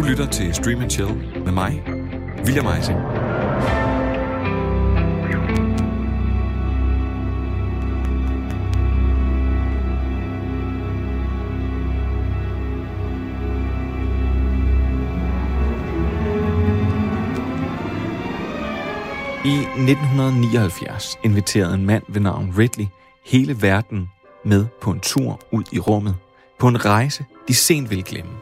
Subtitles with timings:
[0.00, 1.82] Du lytter til Stream and Chill med mig,
[2.44, 2.98] William Eising.
[19.44, 22.86] I 1979 inviterede en mand ved navn Ridley
[23.26, 24.10] hele verden
[24.44, 26.16] med på en tur ud i rummet.
[26.58, 28.32] På en rejse, de sent vil glemme.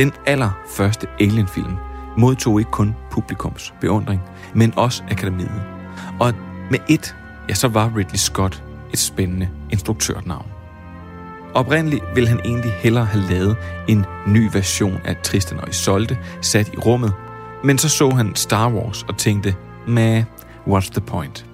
[0.00, 1.76] Den allerførste Alien-film
[2.16, 4.20] modtog ikke kun publikums beundring,
[4.54, 5.62] men også akademiet.
[6.20, 6.34] Og
[6.70, 7.16] med et,
[7.48, 10.46] ja, så var Ridley Scott et spændende instruktørnavn.
[11.54, 13.56] Oprindeligt ville han egentlig hellere have lavet
[13.88, 17.12] en ny version af Tristan og Isolde sat i rummet,
[17.64, 19.56] men så så han Star Wars og tænkte,
[19.86, 20.24] meh,
[20.66, 21.49] what's the point?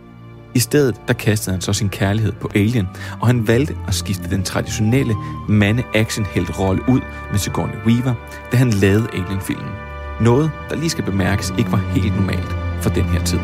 [0.57, 2.89] I stedet der kastede han så sin kærlighed på Alien,
[3.21, 5.15] og han valgte at skifte den traditionelle
[5.49, 6.27] mande action
[6.59, 8.15] rolle ud med Sigourney Weaver,
[8.53, 9.73] da han lavede Alien-filmen.
[10.21, 13.39] Noget, der lige skal bemærkes, ikke var helt normalt for den her tid.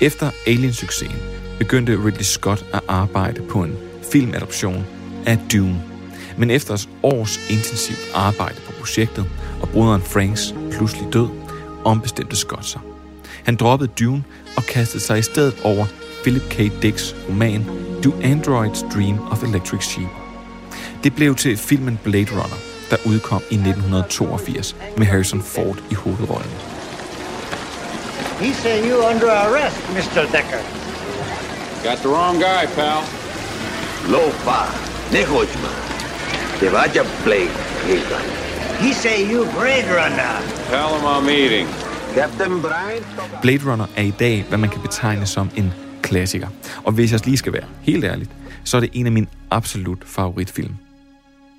[0.00, 1.16] Efter Alien-succesen
[1.58, 3.76] begyndte Ridley Scott at arbejde på en
[4.12, 4.86] filmadoption
[5.26, 5.82] af Dune.
[6.38, 9.24] Men efter et års intensivt arbejde på projektet
[9.62, 11.28] og broderen Franks pludselig død,
[11.84, 12.80] ombestemte Scott sig.
[13.44, 14.24] Han droppede Dune
[14.56, 15.86] og kastede sig i stedet over
[16.22, 16.82] Philip K.
[16.82, 17.64] Dicks roman
[18.04, 20.08] Do Androids Dream of Electric Sheep.
[21.04, 22.58] Det blev til filmen Blade Runner,
[22.90, 26.73] der udkom i 1982 med Harrison Ford i hovedrollen.
[28.40, 30.22] He say you under arrest, Mr.
[30.32, 30.62] Decker.
[31.84, 33.00] Got the wrong guy, pal.
[34.12, 34.60] Lofa,
[35.12, 35.72] Nehojma.
[36.62, 37.50] Jeg Blake.
[38.80, 40.34] He say you Blade Runner.
[40.70, 41.68] Tell him I'm eating.
[42.14, 43.02] Captain Brian.
[43.42, 45.72] Blade Runner er i dag, hvad man kan betegne som en
[46.02, 46.48] klassiker.
[46.84, 48.30] Og hvis jeg lige skal være helt ærligt,
[48.64, 50.74] så er det en af mine absolut favoritfilm.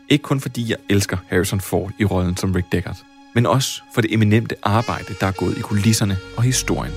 [0.09, 2.97] Ikke kun fordi jeg elsker Harrison Ford i rollen som Rick Deckard,
[3.35, 6.93] men også for det eminente arbejde, der er gået i kulisserne og historien.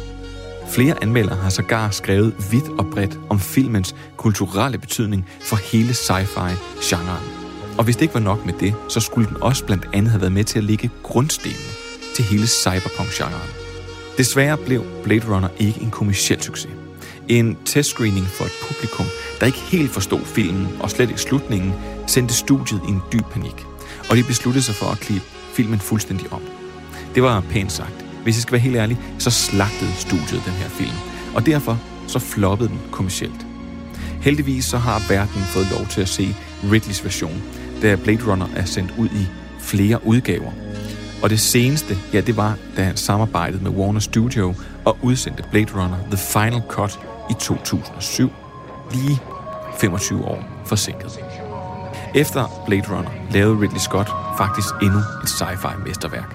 [0.68, 7.24] Flere anmeldere har sågar skrevet vidt og bredt om filmens kulturelle betydning for hele sci-fi-genren.
[7.78, 10.20] Og hvis det ikke var nok med det, så skulle den også blandt andet have
[10.20, 11.72] været med til at lægge grundstenene
[12.14, 13.50] til hele cyberpunk-genren.
[14.18, 16.72] Desværre blev Blade Runner ikke en kommersiel succes.
[17.28, 19.06] En testscreening for et publikum,
[19.40, 21.72] der ikke helt forstod filmen og slet ikke slutningen,
[22.06, 23.66] sendte studiet i en dyb panik.
[24.10, 25.26] Og de besluttede sig for at klippe
[25.58, 26.42] filmen fuldstændig om.
[27.14, 28.04] Det var pænt sagt.
[28.22, 30.96] Hvis jeg skal være helt ærlig, så slagtede studiet den her film.
[31.34, 33.46] Og derfor så floppede den kommercielt.
[34.22, 36.36] Heldigvis så har verden fået lov til at se
[36.72, 37.42] Ridleys version,
[37.82, 39.26] da Blade Runner er sendt ud i
[39.60, 40.52] flere udgaver.
[41.22, 44.54] Og det seneste, ja det var, da han samarbejdede med Warner Studio
[44.84, 46.98] og udsendte Blade Runner The Final Cut
[47.30, 48.30] i 2007,
[48.92, 49.18] lige
[49.80, 51.47] 25 år forsinket.
[52.14, 56.34] Efter Blade Runner lavede Ridley Scott faktisk endnu et sci-fi mesterværk.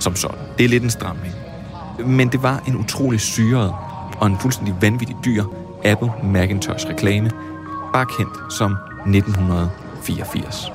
[0.00, 0.38] Som sådan.
[0.58, 1.34] Det er lidt en stramning.
[2.06, 3.74] Men det var en utrolig syret
[4.18, 5.44] og en fuldstændig vanvittig dyr
[5.84, 7.30] Apple Macintosh reklame,
[7.92, 10.72] bare kendt som 1984.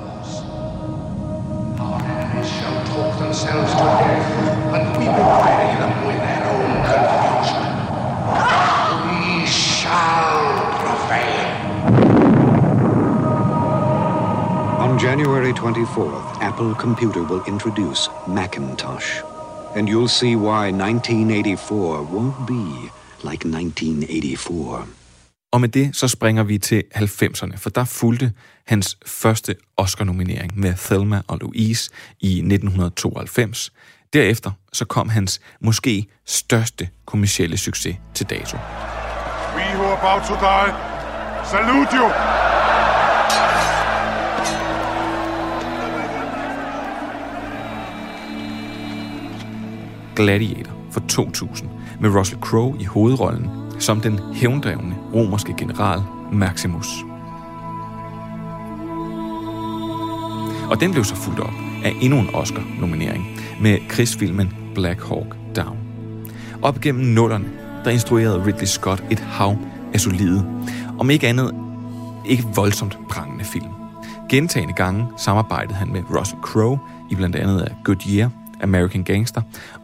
[2.43, 5.52] shall talk themselves to death, and we will
[15.13, 19.21] January 24th, Apple Computer will introduce Macintosh.
[19.75, 22.89] And you'll see why 1984 won't be
[23.29, 24.87] like 1984.
[25.51, 28.31] Og med det så springer vi til 90'erne, for der fulgte
[28.67, 33.73] hans første Oscar-nominering med Thelma og Louise i 1992.
[34.13, 38.57] Derefter så kom hans måske største kommercielle succes til dato.
[39.55, 40.73] We who are about to die,
[41.45, 42.62] salute you!
[50.15, 51.69] Gladiator fra 2000
[51.99, 53.49] med Russell Crowe i hovedrollen
[53.79, 55.99] som den hævndrevne romerske general
[56.31, 56.87] Maximus.
[60.69, 65.77] Og den blev så fuldt op af endnu en Oscar-nominering med krigsfilmen Black Hawk Down.
[66.61, 67.45] Op gennem nullerne,
[67.85, 69.57] der instruerede Ridley Scott et hav
[69.93, 70.45] af solide,
[70.99, 71.55] om ikke andet
[72.29, 73.71] ikke voldsomt prangende film.
[74.29, 76.79] Gentagende gange samarbejdede han med Russell Crowe
[77.11, 78.29] i blandt andet af Good Year,
[78.61, 79.41] American Gangster,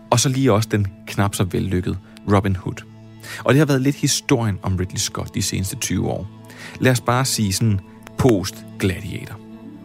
[0.09, 1.97] og så lige også den knap så vellykkede
[2.31, 2.83] Robin Hood.
[3.43, 6.27] Og det har været lidt historien om Ridley Scott de seneste 20 år.
[6.79, 7.79] Lad os bare sige sådan
[8.17, 9.39] post-gladiator.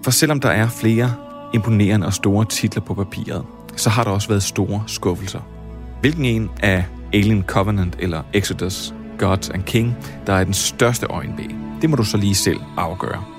[0.04, 1.14] For selvom der er flere
[1.54, 3.44] imponerende og store titler på papiret,
[3.76, 5.40] så har der også været store skuffelser.
[6.00, 11.50] Hvilken en af Alien Covenant eller Exodus, Gods and King, der er den største øjenbæg,
[11.82, 13.33] det må du så lige selv afgøre.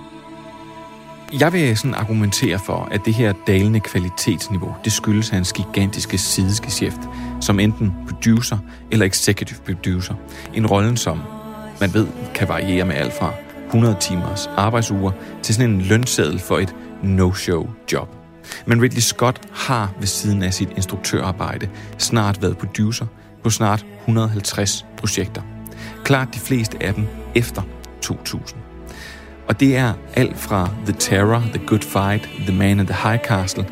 [1.33, 6.99] Jeg vil sådan argumentere for, at det her dalende kvalitetsniveau, det skyldes hans gigantiske sideskift,
[7.41, 8.57] som enten producer
[8.91, 10.15] eller executive producer.
[10.53, 11.21] En rolle, som
[11.79, 13.33] man ved kan variere med alt fra
[13.65, 15.11] 100 timers arbejdsuger
[15.41, 18.15] til sådan en lønseddel for et no-show job.
[18.65, 23.05] Men Ridley Scott har ved siden af sit instruktørarbejde snart været producer
[23.43, 25.41] på snart 150 projekter.
[26.03, 27.61] Klart de fleste af dem efter
[28.01, 28.64] 2000.
[29.47, 33.23] Og det er alt fra The Terror, The Good Fight, The Man in the High
[33.23, 33.65] Castle,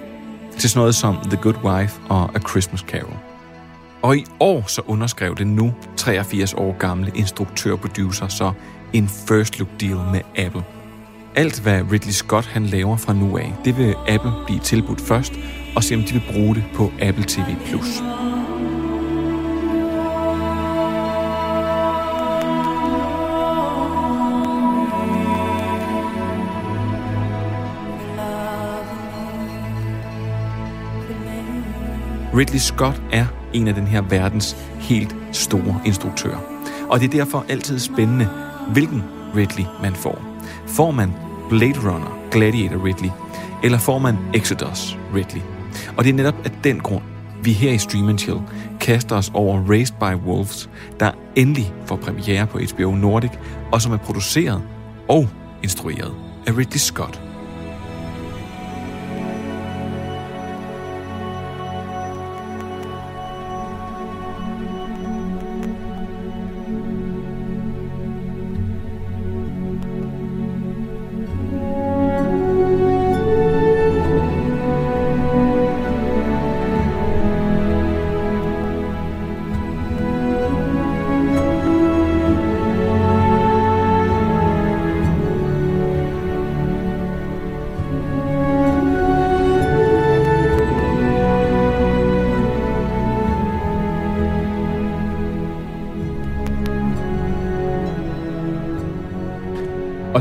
[0.58, 3.18] til sådan noget som The Good Wife og A Christmas Carol.
[4.02, 8.52] Og i år så underskrev den nu 83 år gamle instruktør-producer så
[8.94, 10.64] en first look deal med Apple.
[11.36, 15.34] Alt hvad Ridley Scott han laver fra nu af, det vil Apple blive tilbudt først,
[15.76, 17.58] og se om de vil bruge det på Apple TV+.
[32.38, 36.38] Ridley Scott er en af den her verdens helt store instruktører.
[36.90, 38.30] Og det er derfor altid spændende,
[38.72, 39.04] hvilken
[39.36, 40.22] Ridley man får.
[40.68, 41.14] Får man
[41.50, 43.10] Blade Runner, Gladiator Ridley,
[43.64, 45.42] eller får man Exodus Ridley?
[45.98, 47.04] Og det er netop af den grund,
[47.44, 48.40] vi her i Stream Chill
[48.82, 50.70] kaster os over Raised by Wolves,
[51.00, 53.32] der endelig får premiere på HBO Nordic,
[53.72, 54.62] og som er produceret
[55.10, 55.30] og
[55.64, 56.14] instrueret
[56.48, 57.33] af Ridley Scott.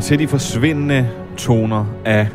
[0.03, 2.27] Til de forsvindende toner af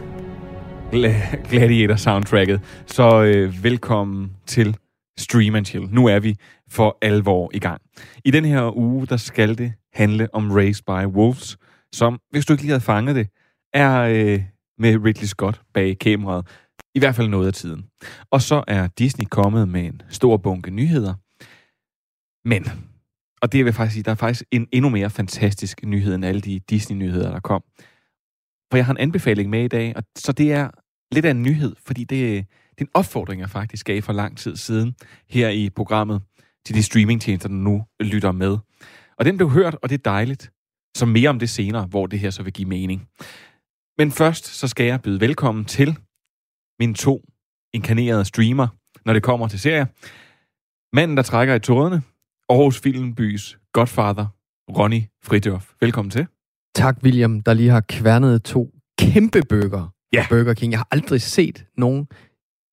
[0.92, 4.76] Gla- Gladiator-soundtracket, så øh, velkommen til
[5.18, 5.88] Stream and Chill.
[5.90, 6.36] Nu er vi
[6.70, 7.82] for alvor i gang.
[8.24, 11.58] I den her uge, der skal det handle om Race by Wolves,
[11.92, 13.28] som, hvis du ikke lige havde fanget det,
[13.74, 14.42] er øh,
[14.78, 16.46] med Ridley Scott bag kameraet.
[16.94, 17.84] I hvert fald noget af tiden.
[18.30, 21.14] Og så er Disney kommet med en stor bunke nyheder.
[22.48, 22.64] Men
[23.42, 26.24] og det vil jeg faktisk sige, der er faktisk en endnu mere fantastisk nyhed end
[26.24, 27.62] alle de Disney-nyheder, der kom.
[28.70, 30.70] For jeg har en anbefaling med i dag, og så det er
[31.12, 34.38] lidt af en nyhed, fordi det, det er en opfordring, jeg faktisk gav for lang
[34.38, 34.94] tid siden
[35.28, 36.22] her i programmet
[36.66, 38.58] til de streamingtjenester, der nu lytter med.
[39.18, 40.52] Og den blev hørt, og det er dejligt.
[40.96, 43.08] Så mere om det senere, hvor det her så vil give mening.
[43.98, 45.96] Men først så skal jeg byde velkommen til
[46.80, 47.24] mine to
[47.72, 48.68] inkarnerede streamer,
[49.04, 49.86] når det kommer til serier.
[50.96, 52.02] Manden, der trækker i trådene,
[52.48, 54.26] Aarhus Filmbys Godfather,
[54.78, 55.70] Ronny Fridtjof.
[55.80, 56.26] Velkommen til.
[56.74, 60.26] Tak, William, der lige har kværnet to kæmpe bøger Ja.
[60.28, 60.72] Burger King.
[60.72, 62.08] Jeg har aldrig set nogen,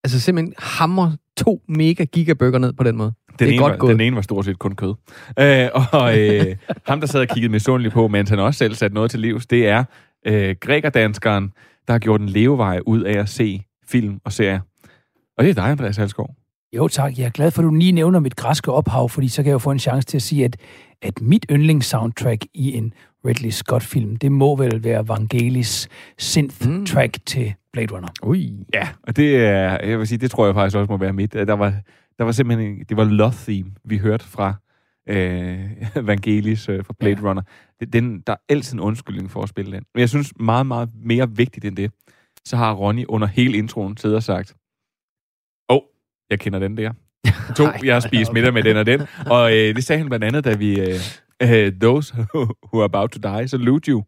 [0.04, 3.14] altså simpelthen hammer to mega gigabøger ned på den måde.
[3.30, 3.92] Den, det er ene godt var, gået.
[3.92, 4.94] den ene var stort set kun kød.
[5.40, 6.56] Øh, og øh,
[6.88, 9.48] ham, der sad og kiggede misundeligt på, mens han også selv satte noget til livs,
[9.48, 9.84] det er
[10.28, 11.54] øh, grækerdanskeren,
[11.88, 14.60] der har gjort en levevej ud af at se film og serier.
[15.38, 16.36] Og det er dig, Andreas Halskov.
[16.76, 19.44] Jo tak, jeg er glad for, at du lige nævner mit græske ophav, fordi så
[19.44, 20.58] kan jeg jo få en chance til at sige, at,
[21.02, 22.94] at mit yndlingssoundtrack i en
[23.26, 27.24] Ridley Scott-film, det må vel være Vangelis synth-track mm.
[27.26, 28.08] til Blade Runner.
[28.24, 28.66] Ui.
[28.74, 31.34] Ja, og det er, jeg vil sige, det tror jeg faktisk også må være mit.
[31.34, 31.74] Der var,
[32.18, 34.54] der var simpelthen, en, det var Love Theme, vi hørte fra
[35.10, 35.70] øh,
[36.08, 37.30] Vangelis øh, fra Blade ja.
[37.30, 37.42] Runner.
[37.94, 39.84] Den, der er altid en undskyldning for at spille den.
[39.94, 41.92] Men jeg synes meget, meget mere vigtigt end det,
[42.46, 44.56] så har Ronny under hele introen siddet og sagt,
[46.30, 46.92] jeg kender den der.
[47.58, 49.02] To, jeg har spist middag med den og den.
[49.26, 50.96] Og øh, det sagde han blandt andet, da vi, øh,
[51.44, 54.04] øh, those who are about to die, salute you.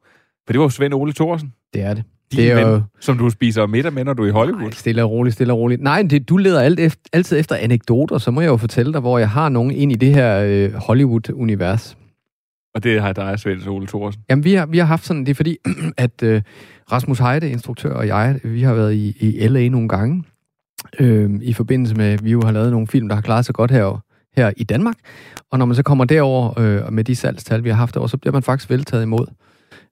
[0.45, 1.53] For det var jo Svend Ole Thorsen.
[1.73, 2.03] Det er det.
[2.31, 4.61] Din Det er ven, jo- som du spiser middag med, når du er i Hollywood.
[4.61, 5.81] Nej, stille og roligt, stille og roligt.
[5.81, 9.01] Nej, det, du leder alt efter, altid efter anekdoter, så må jeg jo fortælle dig,
[9.01, 11.97] hvor jeg har nogen ind i det her øh, Hollywood-univers.
[12.75, 14.21] Og det har dig, Svend Ole Thorsen.
[14.29, 15.57] Jamen, vi har, vi har haft sådan, det er fordi,
[15.97, 16.41] at øh,
[16.91, 20.23] Rasmus Heide, instruktør, og jeg, vi har været i, i LA nogle gange,
[20.99, 23.55] øh, i forbindelse med, at vi jo har lavet nogle film, der har klaret sig
[23.55, 24.03] godt her,
[24.35, 24.95] her i Danmark.
[25.51, 28.17] Og når man så kommer derover øh, med de salgstal, vi har haft derovre, så
[28.17, 29.27] bliver man faktisk veltaget imod.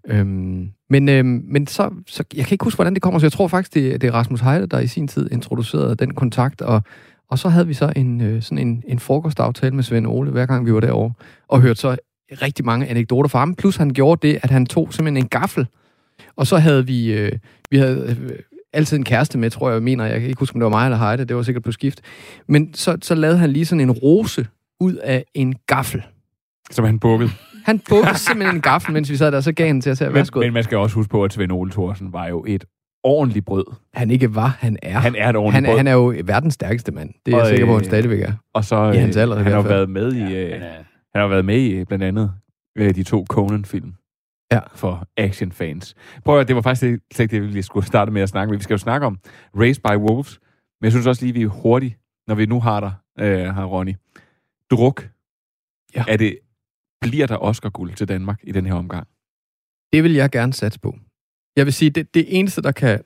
[0.07, 3.31] Øhm, men øh, men så, så, jeg kan ikke huske, hvordan det kommer, så jeg
[3.31, 6.81] tror faktisk, det, det er Rasmus Heide, der i sin tid introducerede den kontakt, og,
[7.29, 10.45] og så havde vi så en, øh, sådan en, en frokostaftale med Svend Ole, hver
[10.45, 11.13] gang vi var derovre,
[11.47, 11.97] og hørte så
[12.31, 15.67] rigtig mange anekdoter fra ham, plus han gjorde det, at han tog simpelthen en gaffel,
[16.35, 17.31] og så havde vi, øh,
[17.69, 18.39] vi havde øh,
[18.75, 20.69] altid en kæreste med, tror jeg, jeg mener, jeg kan ikke huske, om det var
[20.69, 22.01] mig eller Heide, det var sikkert på skift,
[22.47, 24.47] men så, så lavede han lige sådan en rose
[24.79, 26.03] ud af en gaffel.
[26.71, 27.29] Som han bukkede.
[27.65, 30.09] Han bukkede simpelthen en gaffel, mens vi sad der, så gav han til at sige,
[30.09, 32.65] Men, men man skal også huske på, at Svend Ole Thorsen var jo et
[33.03, 33.65] ordentligt brød.
[33.93, 34.99] Han ikke var, han er.
[34.99, 35.77] Han er et ordentligt han, er- brød.
[35.77, 37.09] han er jo verdens stærkeste mand.
[37.25, 38.33] Det er jeg Og, sikker på, at han øh, stadigvæk er.
[38.53, 41.45] Og så I hans øh, alder han har været med i, øh, han har været
[41.45, 42.31] med i blandt andet
[42.77, 43.93] de to Conan-film.
[44.51, 44.59] Ja.
[44.75, 45.95] For actionfans.
[46.25, 48.57] Prøv at det var faktisk det, det, vi lige skulle starte med at snakke med.
[48.57, 49.19] Vi skal jo snakke om
[49.55, 50.39] Raised by Wolves,
[50.81, 51.95] men jeg synes også lige, vi er hurtigt,
[52.27, 53.95] når vi nu har dig, øh, her Ronny.
[54.71, 55.09] Druk.
[55.95, 56.03] Ja.
[56.07, 56.39] Er det,
[57.01, 59.07] bliver der Oscar-guld til Danmark i den her omgang?
[59.93, 60.95] Det vil jeg gerne satse på.
[61.55, 62.99] Jeg vil sige, det, det eneste, der kan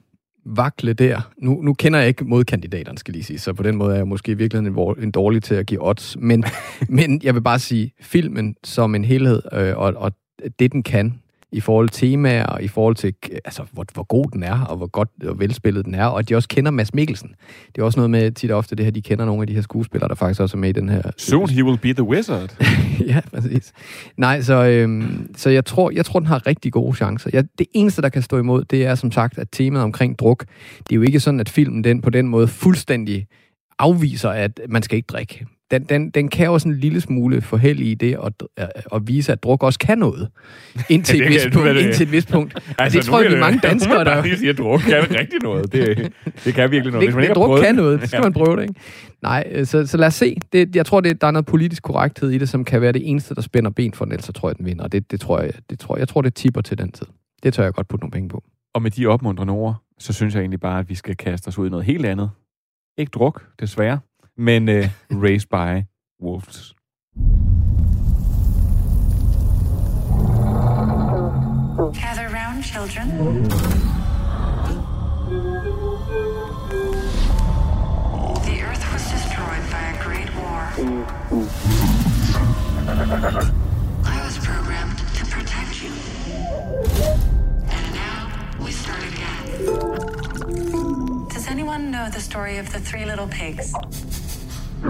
[0.45, 3.91] vakle der, nu, nu kender jeg ikke modkandidaterne, skal lige sige, så på den måde
[3.93, 6.43] er jeg måske i virkeligheden en, en dårlig til at give odds, men,
[6.89, 10.11] men jeg vil bare sige, filmen som en helhed, øh, og, og
[10.59, 13.13] det den kan, i forhold til temaer, og i forhold til,
[13.45, 16.29] altså, hvor, hvor god den er, og hvor godt og velspillet den er, og at
[16.29, 17.29] de også kender Mads Mikkelsen.
[17.75, 19.53] Det er også noget med tit og ofte det her, de kender nogle af de
[19.53, 22.03] her skuespillere, der faktisk også er med i den her Soon he will be the
[22.03, 22.55] wizard.
[23.07, 23.73] ja, præcis.
[24.17, 27.29] Nej, så, øhm, så jeg, tror, jeg tror, den har rigtig gode chancer.
[27.33, 30.45] Jeg, det eneste, der kan stå imod, det er som sagt, at temaet omkring druk,
[30.79, 33.27] det er jo ikke sådan, at filmen den på den måde fuldstændig
[33.79, 35.45] afviser, at man skal ikke drikke.
[35.71, 38.31] Den, den, den kan jo sådan en lille smule forhælde i det, og,
[38.85, 40.29] og vise, at druk også kan noget.
[40.89, 41.69] Indtil et Det vist punkt.
[41.69, 42.53] det- Indtil et vist punkt.
[42.57, 44.23] Altså, Altså, det tror jeg, vi er mange danskere, der...
[44.23, 45.71] lige siger, at druk kan rigtig noget.
[45.71, 46.11] Det,
[46.45, 47.07] det kan virkelig noget.
[47.07, 48.21] Hvis man ikke druk prøvet kan noget, det skal Ja.
[48.23, 48.73] man prøve det, ikke?
[49.21, 50.35] Nej, øh, så, så lad os se.
[50.53, 53.09] Det, jeg tror, det, der er noget politisk korrekthed i det, som kan være det
[53.09, 54.87] eneste, der spænder ben for den, ellers så tror jeg, den vinder.
[54.87, 57.05] Det, det tror jeg, det tror, jeg tror, det tipper til den tid.
[57.43, 58.43] Det tør jeg godt putte nogle penge på.
[58.73, 61.57] Og med de opmuntrende ord, så synes jeg egentlig bare, at vi skal kaste os
[61.57, 62.29] ud i noget helt andet.
[62.97, 63.99] Ikke druk, desværre,
[64.39, 66.73] men uh, Raised by Wolves.
[71.93, 73.09] Gather round, children.
[78.45, 80.71] The Earth was destroyed by a great war.
[84.05, 85.91] I was programmed to protect you.
[87.67, 88.31] And now
[88.63, 91.27] we start again.
[91.27, 93.73] Does anyone know the story of the three little pigs?
[94.81, 94.89] The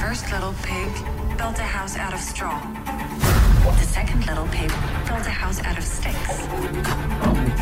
[0.00, 0.88] first little pig
[1.36, 2.58] built a house out of straw.
[3.64, 4.70] The second little pig
[5.06, 6.46] built a house out of sticks.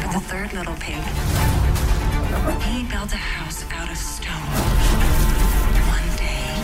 [0.01, 1.03] But the third little pig,
[2.63, 4.53] he built a house out of stone.
[5.91, 6.55] One day,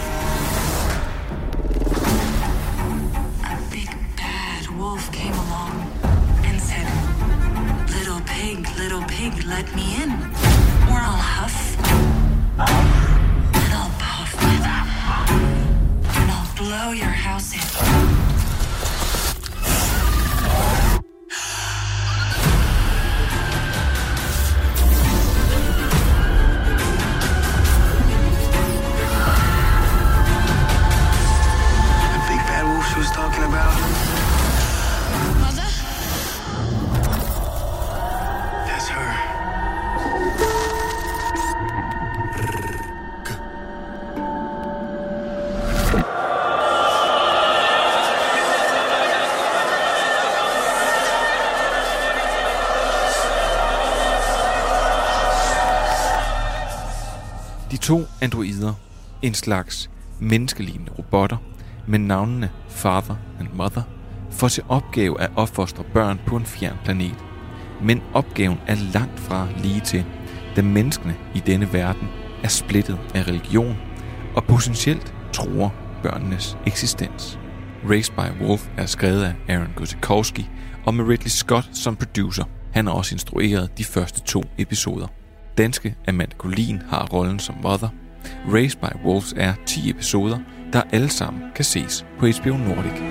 [3.45, 6.02] a big bad wolf came along
[8.23, 10.11] Little pig, little pig, let me in.
[10.11, 11.77] Or I'll huff
[12.57, 14.35] and I'll puff
[16.17, 18.02] and I'll blow your house in.
[58.23, 58.75] Androider,
[59.23, 61.37] en slags menneskelignende robotter,
[61.87, 63.83] med navnene Father and Mother,
[64.31, 67.25] får til opgave at opfostre børn på en fjern planet.
[67.83, 70.05] Men opgaven er langt fra lige til,
[70.57, 72.09] da menneskene i denne verden
[72.43, 73.77] er splittet af religion
[74.37, 77.39] og potentielt tror børnenes eksistens.
[77.91, 80.49] Raised by Wolf er skrevet af Aaron Guzikowski
[80.87, 82.45] og med Ridley Scott som producer.
[82.73, 85.07] Han har også instrueret de første to episoder.
[85.59, 87.89] Danske Amanda Collin har rollen som Mother.
[88.55, 90.39] Race by Wolves er 10 episoder,
[90.73, 93.03] der alle sammen kan ses på HBO Nordic.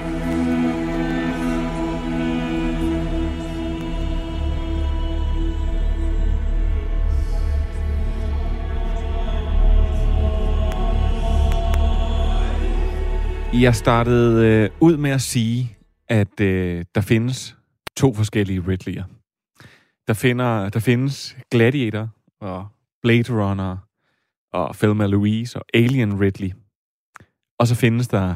[13.61, 15.77] Jeg startede øh, ud med at sige,
[16.09, 17.55] at øh, der findes
[17.97, 19.03] to forskellige Ridley'er.
[20.07, 22.09] Der, finder, der findes Gladiator
[22.41, 22.67] og
[23.01, 23.77] Blade Runner
[24.53, 26.51] og Thelma Louise og Alien Ridley.
[27.60, 28.36] Og så findes der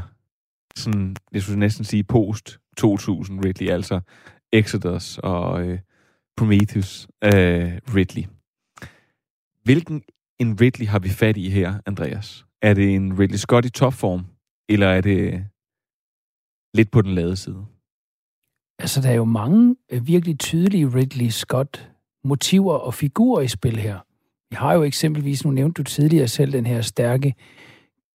[0.76, 4.02] sådan, jeg skulle næsten sige post 2000 Ridley, altså
[4.54, 5.80] Exodus og øh,
[6.38, 8.24] Prometheus øh, Ridley.
[9.64, 10.04] Hvilken
[10.40, 12.46] en Ridley har vi fat i her, Andreas?
[12.62, 14.26] Er det en Ridley Scott i topform,
[14.70, 15.46] eller er det
[16.74, 17.66] lidt på den lade side?
[18.80, 21.92] Altså, der er jo mange øh, virkelig tydelige Ridley Scott
[22.24, 24.00] motiver og figurer i spil her.
[24.56, 27.34] Vi har jo eksempelvis, nu nævnte du tidligere selv, den her stærke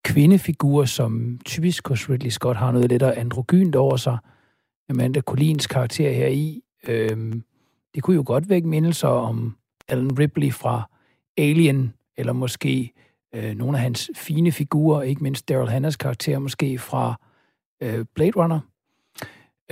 [0.05, 4.19] kvindefigur, som typisk hos Ridley Scott har noget lidt androgynt over sig.
[4.91, 6.63] Amanda Collins karakter her i.
[6.89, 7.43] Øhm,
[7.95, 9.57] det kunne jo godt vække mindelser om
[9.89, 10.91] Alan Ripley fra
[11.39, 12.93] Alien, eller måske
[13.35, 17.21] øh, nogle af hans fine figurer, ikke mindst Daryl Hannahs karakter, måske fra
[17.83, 18.61] øh, Blade Runner,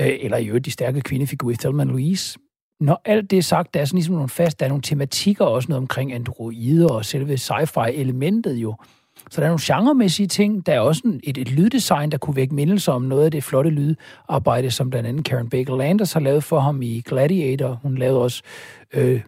[0.00, 2.38] øh, eller i øvrigt de stærke kvindefigurer i Thelma Louise.
[2.80, 5.44] Når alt det er sagt, der er sådan ligesom nogle fast, der er nogle tematikker
[5.44, 8.76] også noget omkring androider og selve sci-fi-elementet jo.
[9.30, 10.66] Så der er nogle genremæssige ting.
[10.66, 13.70] Der er også et, et lyddesign, der kunne vække mindelser om noget af det flotte
[13.70, 17.80] lydarbejde, som blandt andet Karen Baker Landers har lavet for ham i Gladiator.
[17.82, 18.42] Hun lavede også
[18.94, 19.20] øh,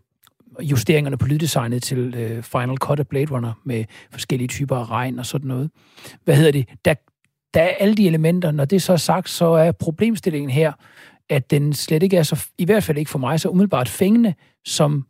[0.60, 5.18] justeringerne på lyddesignet til øh, Final Cut af Blade Runner med forskellige typer af regn
[5.18, 5.70] og sådan noget.
[6.24, 6.68] Hvad hedder det?
[6.84, 6.94] Der,
[7.54, 8.50] der er alle de elementer.
[8.50, 10.72] Når det så er sagt, så er problemstillingen her,
[11.30, 14.34] at den slet ikke er så, i hvert fald ikke for mig, så umiddelbart fængende,
[14.64, 15.06] som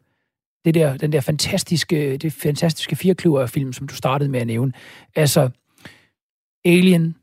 [0.64, 4.72] det der, den der fantastiske, det fantastiske firkløver film, som du startede med at nævne.
[5.16, 5.50] Altså,
[6.64, 7.16] Alien,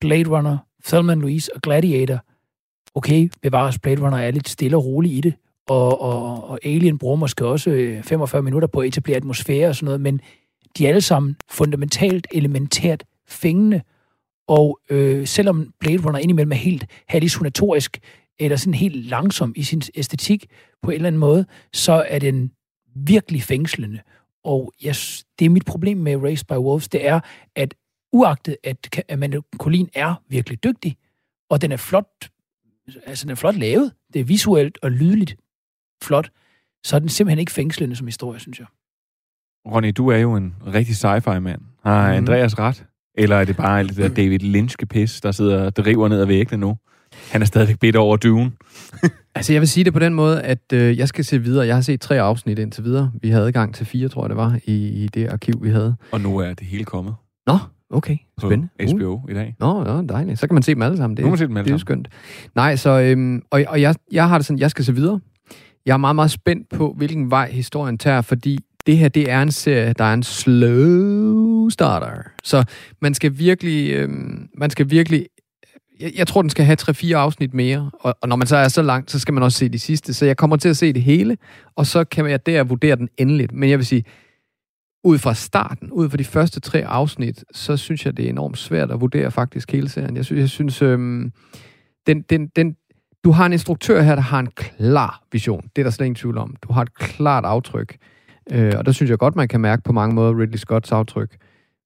[0.00, 2.24] Blade Runner, Thelma Louise og Gladiator.
[2.94, 5.34] Okay, bevares Blade Runner er lidt stille og rolig i det,
[5.68, 9.74] og, og, og Alien bruger måske også øh, 45 minutter på at etablere atmosfære og
[9.74, 10.20] sådan noget, men
[10.78, 13.82] de er alle sammen fundamentalt, elementært fængende,
[14.48, 18.00] og øh, selvom Blade Runner indimellem er helt hallucinatorisk,
[18.38, 20.46] eller sådan helt langsom i sin æstetik
[20.82, 22.52] på en eller anden måde, så er den
[22.94, 24.00] virkelig fængslende.
[24.44, 27.20] Og yes, det er mit problem med Race by Wolves, det er,
[27.56, 27.74] at
[28.12, 30.96] uagtet at Amanda Collin er virkelig dygtig,
[31.50, 32.28] og den er flot,
[33.06, 35.36] altså den er flot lavet, det er visuelt og lydligt
[36.02, 36.30] flot,
[36.84, 38.66] så er den simpelthen ikke fængslende som historie, synes jeg.
[39.66, 41.60] Ronny, du er jo en rigtig sci-fi mand.
[41.82, 42.16] Har mm.
[42.16, 42.86] Andreas ret?
[43.14, 46.26] Eller er det bare alt det der David Lynch-pis, der sidder og driver ned ad
[46.26, 46.76] væggene nu?
[47.30, 48.54] Han er stadigvæk bedt over dyven.
[49.34, 51.66] altså, jeg vil sige det på den måde, at øh, jeg skal se videre.
[51.66, 53.12] Jeg har set tre afsnit indtil videre.
[53.22, 54.74] Vi havde adgang til fire, tror jeg det var, i,
[55.04, 55.96] i det arkiv, vi havde.
[56.12, 57.14] Og nu er det hele kommet.
[57.46, 57.58] Nå,
[57.90, 58.16] okay.
[58.38, 58.68] Spændende.
[58.78, 59.30] På HBO uh.
[59.30, 59.56] i dag.
[59.60, 60.38] Nå, ja, dejligt.
[60.38, 61.16] Så kan man se dem alle sammen.
[61.16, 62.08] Det, nu man se dem alle det er skønt.
[62.54, 63.00] Nej, så...
[63.00, 65.20] Øhm, og og jeg, jeg har det sådan, jeg skal se videre.
[65.86, 69.42] Jeg er meget, meget spændt på, hvilken vej historien tager, fordi det her, det er
[69.42, 72.22] en serie, der er en slow starter.
[72.42, 72.64] Så
[73.02, 75.26] man skal virkelig, øhm, man skal virkelig
[76.00, 78.68] jeg, jeg tror, den skal have 3-4 afsnit mere, og, og når man så er
[78.68, 80.14] så langt, så skal man også se de sidste.
[80.14, 81.36] Så jeg kommer til at se det hele,
[81.76, 83.52] og så kan jeg der vurdere den endeligt.
[83.52, 84.04] Men jeg vil sige,
[85.04, 88.58] ud fra starten, ud fra de første tre afsnit, så synes jeg, det er enormt
[88.58, 90.16] svært at vurdere faktisk hele serien.
[90.16, 91.32] Jeg synes, jeg synes øhm,
[92.06, 92.76] den, den, den,
[93.24, 95.62] du har en instruktør her, der har en klar vision.
[95.76, 96.56] Det er der slet ingen tvivl om.
[96.62, 97.96] Du har et klart aftryk.
[98.52, 101.36] Øh, og der synes jeg godt, man kan mærke på mange måder Ridley Scotts aftryk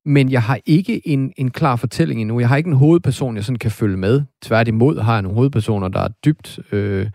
[0.04, 2.40] men jeg har ikke en, en klar fortælling endnu.
[2.40, 4.22] Jeg har ikke en hovedperson, jeg sådan kan følge med.
[4.42, 7.10] Tværtimod har jeg nogle hovedpersoner, der er dybt øh,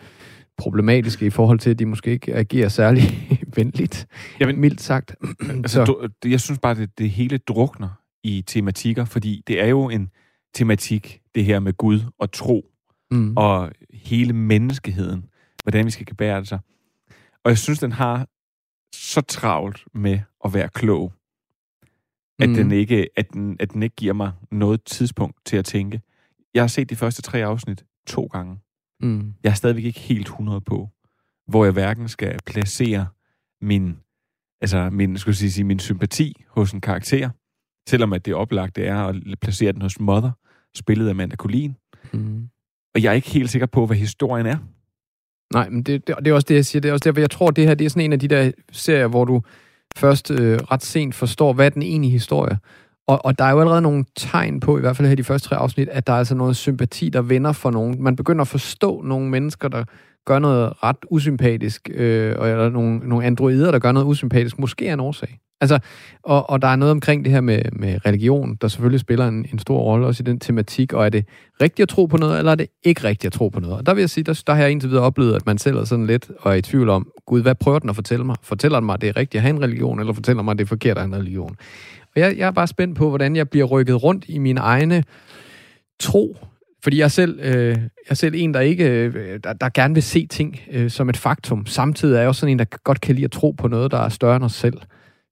[0.57, 3.03] problematiske i forhold til, at de måske ikke agerer særlig
[3.57, 4.07] venligt,
[4.39, 5.15] Jamen, mildt sagt.
[5.49, 7.89] altså, du, jeg synes bare, at det hele drukner
[8.23, 10.09] i tematikker, fordi det er jo en
[10.53, 12.65] tematik, det her med Gud og tro,
[13.11, 13.37] mm.
[13.37, 15.25] og hele menneskeheden,
[15.63, 16.59] hvordan vi skal gebære sig.
[17.43, 18.27] Og jeg synes, den har
[18.95, 21.13] så travlt med at være klog
[22.43, 22.55] at, mm.
[22.55, 26.01] den ikke, at, den, at den ikke giver mig noget tidspunkt til at tænke.
[26.53, 28.57] Jeg har set de første tre afsnit to gange.
[29.01, 29.33] Mm.
[29.43, 30.89] Jeg er stadigvæk ikke helt 100 på,
[31.47, 33.07] hvor jeg hverken skal placere
[33.61, 33.97] min,
[34.61, 37.29] altså min, skulle jeg sige, min sympati hos en karakter,
[37.89, 40.31] selvom at det oplagte er at placere den hos Mother,
[40.75, 41.75] spillet af Amanda Collin.
[42.13, 42.49] Mm.
[42.95, 44.57] Og jeg er ikke helt sikker på, hvad historien er.
[45.53, 46.81] Nej, men det, det, det er også det, jeg siger.
[46.81, 48.51] Det er også derfor, jeg tror, det her det er sådan en af de der
[48.71, 49.41] serier, hvor du
[49.97, 52.57] først øh, ret sent forstår, hvad er den egentlige historie.
[53.07, 55.23] Og, og der er jo allerede nogle tegn på, i hvert fald her i de
[55.23, 58.03] første tre afsnit, at der er altså noget sympati, der vender for nogen.
[58.03, 59.83] Man begynder at forstå nogle mennesker, der
[60.25, 64.93] gør noget ret usympatisk, øh, eller nogle, nogle androider, der gør noget usympatisk, måske er
[64.93, 65.39] en årsag.
[65.63, 65.79] Altså,
[66.23, 69.45] og, og der er noget omkring det her med, med religion, der selvfølgelig spiller en,
[69.53, 71.25] en stor rolle også i den tematik, og er det
[71.61, 73.77] rigtigt at tro på noget, eller er det ikke rigtigt at tro på noget?
[73.77, 75.77] Og der vil jeg sige, der, der har jeg indtil videre oplevet, at man selv
[75.77, 78.35] er sådan lidt og er i tvivl om, Gud, hvad prøver den at fortælle mig?
[78.43, 80.57] Fortæller den mig, at det er rigtigt at have en religion, eller fortæller mig, at
[80.57, 81.55] det er forkert at have en religion?
[82.15, 85.03] Og jeg, jeg er bare spændt på, hvordan jeg bliver rykket rundt i mine egne
[85.99, 86.37] tro,
[86.83, 89.93] fordi jeg er selv, øh, jeg er selv en, der ikke øh, der, der gerne
[89.93, 91.65] vil se ting øh, som et faktum.
[91.65, 93.97] Samtidig er jeg også sådan en, der godt kan lide at tro på noget, der
[93.97, 94.77] er større end os selv.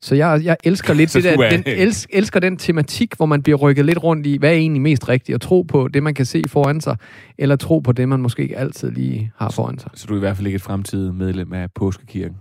[0.03, 3.25] Så jeg, jeg elsker lidt Så det der, er- den, elsk, elsker den tematik, hvor
[3.25, 5.35] man bliver rykket lidt rundt i, hvad er egentlig mest rigtigt?
[5.35, 6.97] At tro på det, man kan se foran sig,
[7.37, 9.91] eller tro på det, man måske ikke altid lige har foran sig.
[9.93, 12.37] Så du er i hvert fald ikke et fremtidigt medlem af Påskekirken.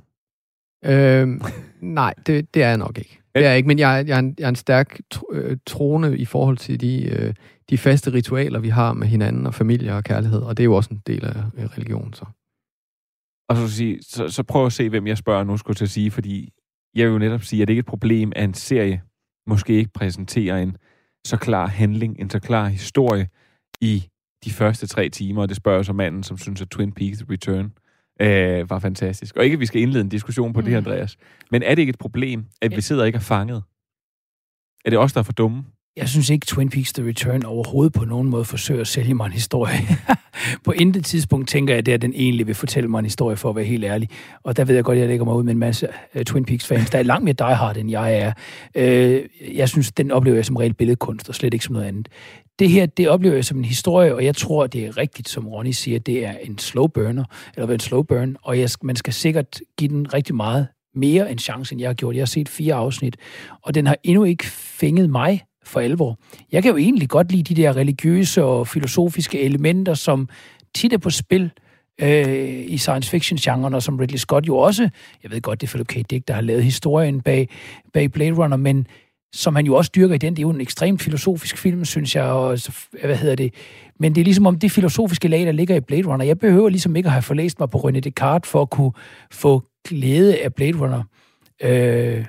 [0.84, 1.40] Øhm,
[1.82, 3.16] nej, det, det er jeg nok ikke.
[3.34, 5.32] Det er jeg ikke, men jeg, er- jeg, er, en, jeg er en stærk tro-
[5.32, 7.34] øh, troende i forhold til de, øh,
[7.70, 10.74] de faste ritualer, vi har med hinanden og familie og kærlighed, og det er jo
[10.74, 11.34] også en del af
[11.76, 12.14] religion.
[12.14, 12.24] Så.
[13.48, 15.90] Og så, sige, så, så prøv at se, hvem jeg spørger nu, skulle til at
[15.90, 16.52] sige, fordi
[16.94, 19.02] jeg vil jo netop sige, at det ikke er et problem, at en serie
[19.46, 20.76] måske ikke præsenterer en
[21.26, 23.28] så klar handling, en så klar historie
[23.80, 24.08] i
[24.44, 27.72] de første tre timer, og det spørger så manden, som synes, at Twin Peaks Return
[28.20, 29.36] øh, var fantastisk.
[29.36, 30.66] Og ikke, at vi skal indlede en diskussion på mm.
[30.66, 31.16] det, Andreas,
[31.50, 33.62] men er det ikke et problem, at vi sidder og ikke er fanget?
[34.84, 35.64] Er det os, der er for dumme?
[35.96, 39.26] Jeg synes ikke, Twin Peaks The Return overhovedet på nogen måde forsøger at sælge mig
[39.26, 39.78] en historie.
[40.64, 43.36] på intet tidspunkt tænker jeg, at det er, den egentlig vil fortælle mig en historie,
[43.36, 44.08] for at være helt ærlig.
[44.42, 46.44] Og der ved jeg godt, at jeg lægger mig ud med en masse uh, Twin
[46.44, 48.32] Peaks-fans, der er langt mere diehard, end jeg er.
[48.74, 52.08] Uh, jeg synes, den oplever jeg som reelt billedkunst, og slet ikke som noget andet.
[52.58, 55.48] Det her, det oplever jeg som en historie, og jeg tror, det er rigtigt, som
[55.48, 57.24] Ronnie siger, det er en slow burner,
[57.56, 61.38] eller en slow burn, og jeg, man skal sikkert give den rigtig meget mere en
[61.38, 62.14] chance, end jeg har gjort.
[62.14, 63.16] Jeg har set fire afsnit,
[63.62, 66.18] og den har endnu ikke fænget mig for alvor.
[66.52, 70.28] Jeg kan jo egentlig godt lide de der religiøse og filosofiske elementer, som
[70.74, 71.50] tit er på spil
[72.02, 74.88] øh, i science fiction-genren, og som Ridley Scott jo også,
[75.22, 76.10] jeg ved godt, det er Philip K.
[76.10, 77.48] Dick, der har lavet historien bag,
[77.92, 78.86] bag Blade Runner, men
[79.32, 80.32] som han jo også dyrker i den.
[80.32, 82.58] Det er jo en ekstremt filosofisk film, synes jeg, og
[83.04, 83.54] hvad hedder det?
[83.98, 86.24] Men det er ligesom om det filosofiske lag, der ligger i Blade Runner.
[86.24, 88.92] Jeg behøver ligesom ikke at have forlæst mig på René Descartes for at kunne
[89.32, 91.02] få glæde af Blade Runner.
[91.62, 92.24] Øh,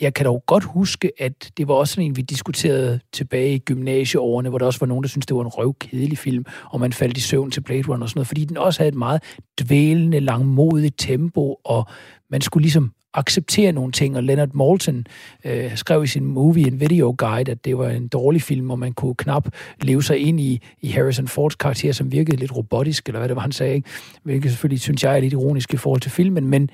[0.00, 3.58] jeg kan dog godt huske, at det var også sådan en, vi diskuterede tilbage i
[3.58, 6.92] gymnasieårene, hvor der også var nogen, der syntes, det var en røvkedelig film, og man
[6.92, 9.22] faldt i søvn til Blade Runner og sådan noget, fordi den også havde et meget
[9.60, 11.86] dvælende, langmodigt tempo, og
[12.30, 15.06] man skulle ligesom acceptere nogle ting, og Leonard Maltin
[15.44, 18.78] øh, skrev i sin movie, en video guide, at det var en dårlig film, og
[18.78, 19.48] man kunne knap
[19.80, 23.36] leve sig ind i, i Harrison Fords karakter, som virkede lidt robotisk, eller hvad det
[23.36, 23.88] var, han sagde, ikke?
[24.22, 26.70] hvilket selvfølgelig synes jeg er lidt ironisk i forhold til filmen, men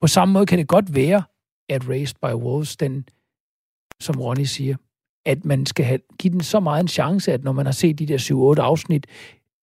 [0.00, 1.22] på samme måde kan det godt være,
[1.68, 3.08] at Raised by Wolves, den,
[4.00, 4.76] som Ronnie siger,
[5.26, 7.98] at man skal have, give den så meget en chance, at når man har set
[7.98, 9.06] de der 7-8 afsnit,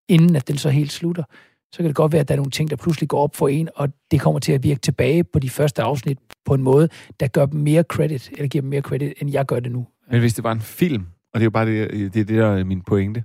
[0.10, 1.24] inden at den så helt slutter,
[1.72, 3.48] så kan det godt være, at der er nogle ting, der pludselig går op for
[3.48, 6.90] en, og det kommer til at virke tilbage på de første afsnit på en måde,
[7.20, 9.88] der gør dem mere credit, eller giver dem mere credit, end jeg gør det nu.
[10.12, 12.28] Men hvis det var en film, og det er jo bare det, det, er det
[12.28, 13.24] der er min pointe.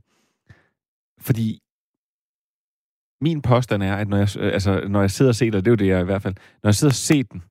[1.21, 1.61] Fordi
[3.21, 5.73] min påstand er, at når jeg, altså, når jeg sidder og ser det, det er
[5.73, 7.43] jo det, jeg i hvert fald, når jeg sidder og ser den,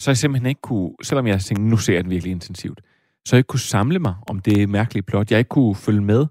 [0.00, 2.80] så jeg simpelthen ikke kunne, selvom jeg tænkte, nu ser jeg den virkelig intensivt,
[3.26, 5.30] så jeg ikke kunne samle mig om det mærkelige plot.
[5.30, 6.26] Jeg ikke kunne følge med,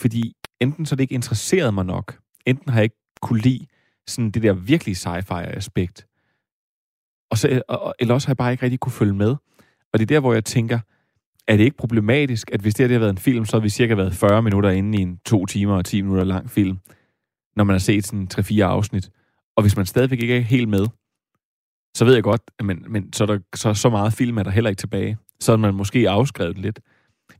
[0.00, 3.66] fordi enten så det ikke interesserede mig nok, enten har jeg ikke kunne lide
[4.06, 6.06] sådan det der virkelig sci-fi aspekt,
[7.30, 9.36] og så, og, eller også har jeg bare ikke rigtig kunne følge med.
[9.92, 10.78] Og det er der, hvor jeg tænker,
[11.48, 13.62] er det ikke problematisk, at hvis det her det har været en film, så har
[13.62, 16.78] vi cirka været 40 minutter inde i en to timer og 10 minutter lang film,
[17.56, 19.10] når man har set sådan 3-4 afsnit.
[19.56, 20.86] Og hvis man stadigvæk ikke er helt med,
[21.96, 24.50] så ved jeg godt, men, men så, er der, så, så meget film er der
[24.50, 25.18] heller ikke tilbage.
[25.40, 26.80] Så er man måske afskrevet lidt.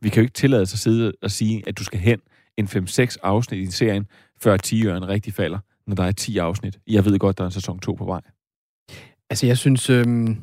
[0.01, 2.21] Vi kan jo ikke tillade sig at sidde og sige, at du skal hen
[2.57, 4.07] en 5-6 afsnit i serien,
[4.43, 6.79] før 10 rigtig falder, når der er 10 afsnit.
[6.87, 8.21] Jeg ved godt, der er en sæson 2 på vej.
[9.31, 9.91] Altså, jeg synes...
[9.91, 10.39] Øhm,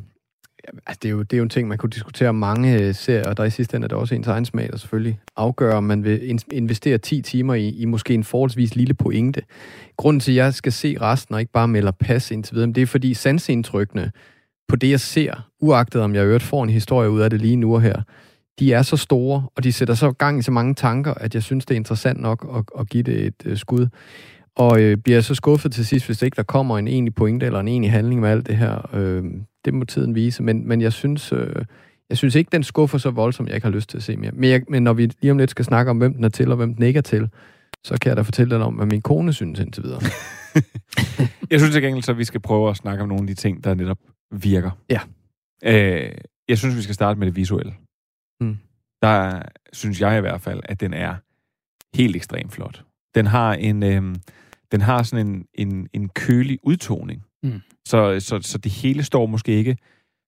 [0.67, 3.29] altså, det, er jo, det er jo en ting, man kunne diskutere mange øh, serier,
[3.29, 5.83] og der i sidste ende er der også ens egen smag, der selvfølgelig afgør, om
[5.83, 9.41] man vil in- investere 10 timer i, i måske en forholdsvis lille pointe.
[9.97, 12.81] Grunden til, at jeg skal se resten, og ikke bare melder pas indtil videre, det
[12.81, 14.11] er fordi sansindtrykkene
[14.67, 17.55] på det, jeg ser, uagtet om jeg øvrigt får en historie ud af det lige
[17.55, 18.01] nu og her,
[18.59, 21.43] de er så store, og de sætter så gang i så mange tanker, at jeg
[21.43, 23.87] synes, det er interessant nok at, at give det et øh, skud.
[24.57, 27.59] Og øh, bliver så skuffet til sidst, hvis ikke der kommer en egentlig pointe eller
[27.59, 28.89] en egentlig handling med alt det her.
[28.93, 29.23] Øh,
[29.65, 31.33] det må tiden vise, men, men jeg synes...
[31.33, 31.65] Øh,
[32.09, 34.31] jeg synes ikke, den skuffer så voldsomt, jeg ikke har lyst til at se mere.
[34.31, 36.51] Men, jeg, men når vi lige om lidt skal snakke om, hvem den er til,
[36.51, 37.29] og hvem den ikke er til,
[37.83, 40.01] så kan jeg da fortælle dig om, hvad min kone synes indtil videre.
[41.51, 43.63] Jeg synes til gengæld, så vi skal prøve at snakke om nogle af de ting,
[43.63, 43.97] der netop
[44.31, 44.71] virker.
[44.89, 44.99] Ja.
[45.63, 46.11] Øh,
[46.49, 47.73] jeg synes, vi skal starte med det visuelle.
[48.41, 48.57] Mm.
[49.01, 49.41] Der
[49.73, 51.15] synes jeg i hvert fald, at den er
[51.97, 52.83] helt ekstremt flot.
[53.15, 54.15] Den har en, øh,
[54.73, 57.21] den har sådan en, en, en kølig udtoning.
[57.43, 57.61] Mm.
[57.87, 59.77] Så, så, så det hele står måske ikke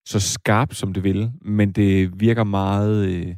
[0.07, 3.07] så skarpt, som det vil, men det virker meget...
[3.07, 3.35] Øh,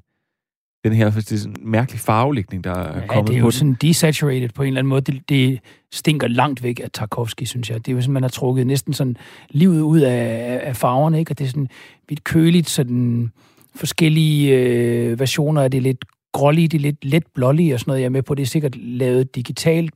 [0.84, 3.46] den her det er sådan en mærkelig farvelægning, der er Ja, kommet det er på
[3.46, 3.52] jo den.
[3.52, 5.02] sådan desaturated på en eller anden måde.
[5.02, 5.60] Det, det
[5.92, 7.86] stinker langt væk af Tarkovsky, synes jeg.
[7.86, 9.18] Det er jo sådan, man har trukket næsten sådan
[9.50, 11.32] livet ud af, af farverne, ikke?
[11.32, 11.70] Og det er sådan
[12.10, 13.32] lidt køligt, sådan
[13.76, 18.02] forskellige øh, versioner af det lidt grålige, det lidt let blålige og sådan noget.
[18.02, 19.94] Jeg er med på, det er sikkert lavet digitalt,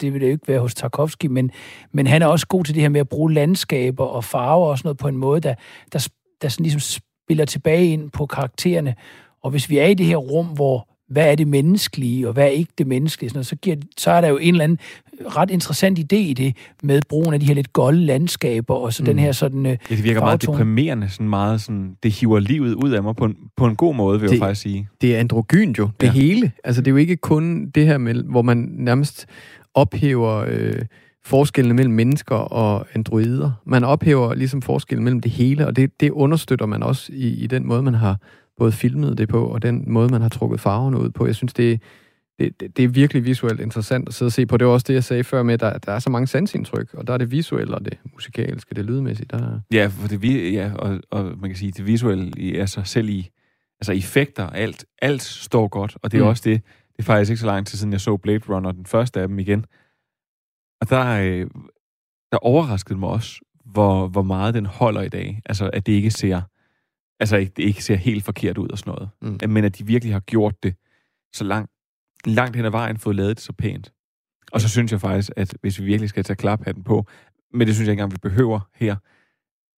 [0.00, 1.50] det vil det jo ikke være hos Tarkovsky, men,
[1.92, 4.78] men han er også god til det her med at bruge landskaber og farver og
[4.78, 5.54] sådan noget på en måde, der,
[5.92, 6.08] der,
[6.42, 8.94] der sådan ligesom spiller tilbage ind på karaktererne.
[9.42, 12.44] Og hvis vi er i det her rum, hvor hvad er det menneskelige, og hvad
[12.44, 14.78] er ikke det menneskelige, sådan noget, så, giver, så er der jo en eller anden
[15.36, 19.02] ret interessant idé i det, med brugen af de her lidt golde landskaber, og så
[19.02, 19.06] mm.
[19.06, 19.66] den her sådan...
[19.66, 23.16] Øh, Ja, det virker meget deprimerende, sådan meget sådan, det hiver livet ud af mig
[23.16, 24.88] på en, på en god måde, vil Det- jeg faktisk sige.
[25.00, 26.12] Det er androgynt jo, det Ja.
[26.12, 26.20] ja.
[26.20, 26.52] hele.
[26.64, 29.26] Altså, det er jo ikke kun det her med, hvor man nærmest
[29.74, 30.82] ophæver øh,
[31.24, 33.50] forskellene mellem mennesker og androider.
[33.66, 37.46] Man ophæver ligesom forskellen mellem det hele, og det, det understøtter man også i, i
[37.46, 38.16] den måde, man har
[38.58, 41.26] både filmet det på, og den måde, man har trukket farverne ud på.
[41.26, 41.82] Jeg synes, det,
[42.38, 44.56] det, det, det er virkelig visuelt interessant at sidde og se på.
[44.56, 46.94] Det var også det, jeg sagde før med, at der, der er så mange sansindtryk,
[46.94, 49.26] og der er det visuelle og det musikalske, det lydmæssige.
[49.30, 53.08] Der, Ja, for det, ja og, og man kan sige, det visuelle i, altså selv
[53.08, 53.30] i
[53.80, 56.28] altså effekter, alt, alt står godt, og det er Mm.
[56.28, 58.86] også det, det er faktisk ikke så lang tid siden, jeg så Blade Runner, den
[58.86, 59.64] første af dem igen.
[60.80, 61.46] Og der, øh,
[62.32, 65.42] der overraskede mig også, hvor, hvor meget den holder i dag.
[65.46, 66.40] Altså, at det ikke ser,
[67.20, 69.10] altså, ikke- det ikke ser helt forkert ud og sådan noget.
[69.44, 69.50] Mm.
[69.52, 70.74] Men at de virkelig har gjort det
[71.32, 71.70] så langt,
[72.24, 73.92] langt hen ad vejen, fået lavet det så pænt.
[74.52, 77.06] Og så synes jeg faktisk, at hvis vi virkelig skal tage klaphatten på,
[77.52, 78.96] men det synes jeg ikke engang, vi behøver her,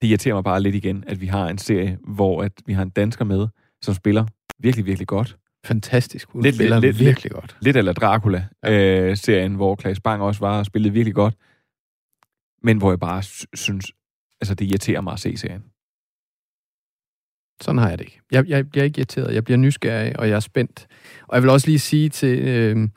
[0.03, 2.83] det irriterer mig bare lidt igen, at vi har en serie, hvor at vi har
[2.83, 3.49] en dansker med,
[3.83, 4.27] som spiller
[4.59, 5.37] virkelig, virkelig godt.
[5.65, 6.29] fantastisk.
[6.31, 7.57] Hun lidt, spiller lidt, virkelig godt.
[7.61, 11.35] Lidt eller Dracula-serien, hvor Klaas Bang også var og spillede virkelig godt.
[12.63, 13.93] Men hvor jeg bare sy- synes,
[14.41, 15.65] altså det irriterer mig at se serien.
[17.61, 18.21] Sådan har jeg det ikke.
[18.33, 20.87] Jeg, jeg bliver ikke irriteret, jeg bliver nysgerrig, og jeg er spændt.
[21.29, 22.89] Og jeg vil også lige sige til, øh,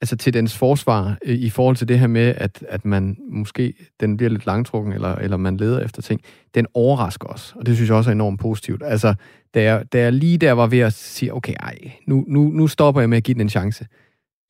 [0.00, 3.74] altså til dens forsvar, øh, i forhold til det her med, at, at man måske,
[4.00, 6.20] den bliver lidt langtrukken, eller, eller man leder efter ting,
[6.54, 8.82] den overrasker os, og det synes jeg også er enormt positivt.
[8.84, 9.14] Altså,
[9.54, 12.66] da jeg, da jeg lige der var ved at sige, okay, ej, nu, nu, nu
[12.66, 13.86] stopper jeg med at give den en chance,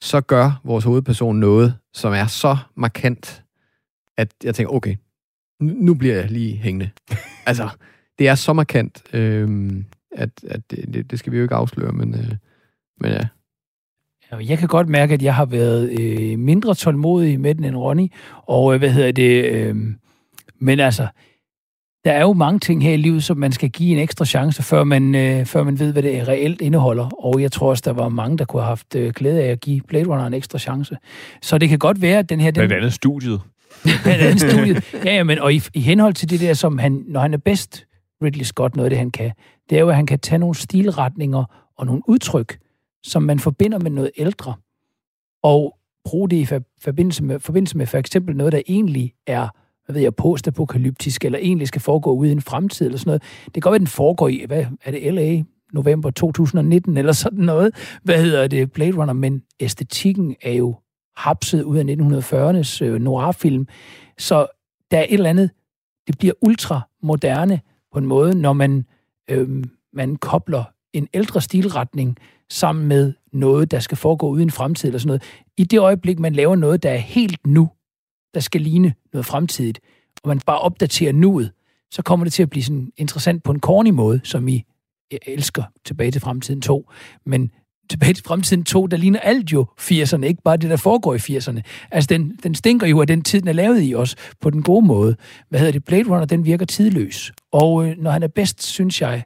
[0.03, 3.43] så gør vores hovedperson noget, som er så markant,
[4.17, 4.97] at jeg tænker, okay,
[5.61, 6.91] nu, nu bliver jeg lige hængende.
[7.47, 7.69] altså,
[8.21, 9.71] det er så markant, øh,
[10.13, 12.33] at, at det, det, det skal vi jo ikke afsløre, men, øh,
[13.01, 13.27] men ja.
[14.33, 17.77] Ja, Jeg kan godt mærke, at jeg har været øh, mindre tålmodig med den end
[17.77, 18.13] Ronny.
[18.47, 19.45] Og øh, hvad hedder det?
[19.45, 19.77] Øh,
[20.61, 21.07] men altså,
[22.05, 24.63] der er jo mange ting her i livet, som man skal give en ekstra chance,
[24.63, 27.25] før man, øh, før man ved, hvad det reelt indeholder.
[27.25, 29.61] Og jeg tror også, der var mange, der kunne have haft øh, glæde af at
[29.61, 30.97] give Blade Runner en ekstra chance.
[31.43, 32.51] Så det kan godt være, at den her...
[32.51, 33.41] Den, Blandt andet studiet.
[33.83, 34.95] Blandt andet studiet.
[35.05, 37.39] Ja, ja, men og i, i henhold til det der, som han, når han er
[37.39, 37.87] bedst,
[38.23, 39.33] Ridley Scott, noget af det, han kan,
[39.71, 42.59] det er jo, at han kan tage nogle stilretninger og nogle udtryk,
[43.03, 44.55] som man forbinder med noget ældre,
[45.43, 46.47] og bruge det i
[46.81, 49.49] forbindelse med, forbindelse med for eksempel noget, der egentlig er
[49.85, 53.23] hvad ved jeg, postapokalyptisk, eller egentlig skal foregå ude i en fremtid, eller sådan noget.
[53.45, 57.13] Det kan godt være, at den foregår i, hvad er det, LA, november 2019, eller
[57.13, 57.99] sådan noget.
[58.03, 60.77] Hvad hedder det, Blade Runner, men æstetikken er jo
[61.17, 63.69] hapset ud af 1940'ernes øh, noirfilm.
[64.19, 64.47] Så
[64.91, 65.51] der er et eller andet,
[66.07, 67.61] det bliver ultramoderne
[67.93, 68.87] på en måde, når man,
[69.31, 72.17] øh, man kobler en ældre stilretning
[72.51, 75.23] sammen med noget, der skal foregå ude i en fremtid eller sådan noget.
[75.57, 77.71] I det øjeblik, man laver noget, der er helt nu,
[78.35, 79.81] der skal ligne noget fremtidigt,
[80.23, 81.53] og man bare opdaterer nuet,
[81.91, 84.65] så kommer det til at blive sådan interessant på en corny måde, som I
[85.11, 86.91] jeg elsker Tilbage til Fremtiden 2.
[87.27, 87.51] Men
[87.91, 91.19] Tilbage til Fremtiden 2, der ligner alt jo 80'erne, ikke bare det, der foregår i
[91.19, 91.61] 80'erne.
[91.91, 94.63] Altså, den, den stinker jo af den tid, den er lavet i os, på den
[94.63, 95.17] gode måde.
[95.49, 95.85] Hvad hedder det?
[95.85, 97.33] Blade Runner, den virker tidløs.
[97.53, 99.23] Og øh, når han er bedst, synes jeg,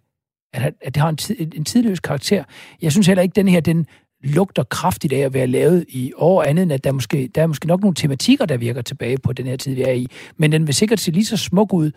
[0.52, 2.44] at, han- at det har en, tid, en tidløs karakter.
[2.82, 3.86] Jeg synes heller ikke, den her, den
[4.24, 7.46] lugter kraftigt af at være lavet i år andet, end at der, måske, der er
[7.46, 10.06] måske nok nogle tematikker, der virker tilbage på den her tid, vi er i.
[10.36, 11.90] Men den vil sikkert se lige så smuk ud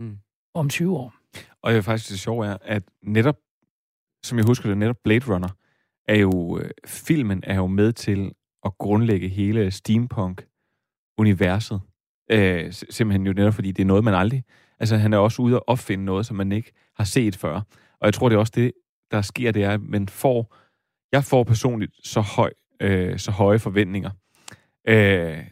[0.00, 0.16] Mm.
[0.54, 1.12] om 20 år.
[1.62, 3.36] Og er faktisk det sjove er, at netop,
[4.24, 5.48] som jeg husker det, netop Blade Runner,
[6.08, 8.32] er jo, øh, filmen er jo med til
[8.64, 11.80] at grundlægge hele steampunk-universet.
[12.30, 14.44] Øh, simpelthen jo netop, fordi det er noget, man aldrig...
[14.78, 17.54] Altså, han er også ude at opfinde noget, som man ikke har set før.
[18.00, 18.72] Og jeg tror, det er også det,
[19.10, 20.56] der sker, det er, at man får...
[21.12, 22.50] Jeg får personligt så, høj,
[22.82, 24.10] øh, så høje forventninger,
[24.88, 25.44] øh,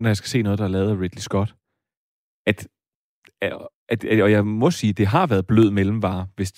[0.00, 1.54] når jeg skal se noget, der er lavet af Ridley Scott,
[2.46, 2.68] at
[3.42, 6.52] at, at, at, og jeg må sige, det har været blød mellemvare, hvis,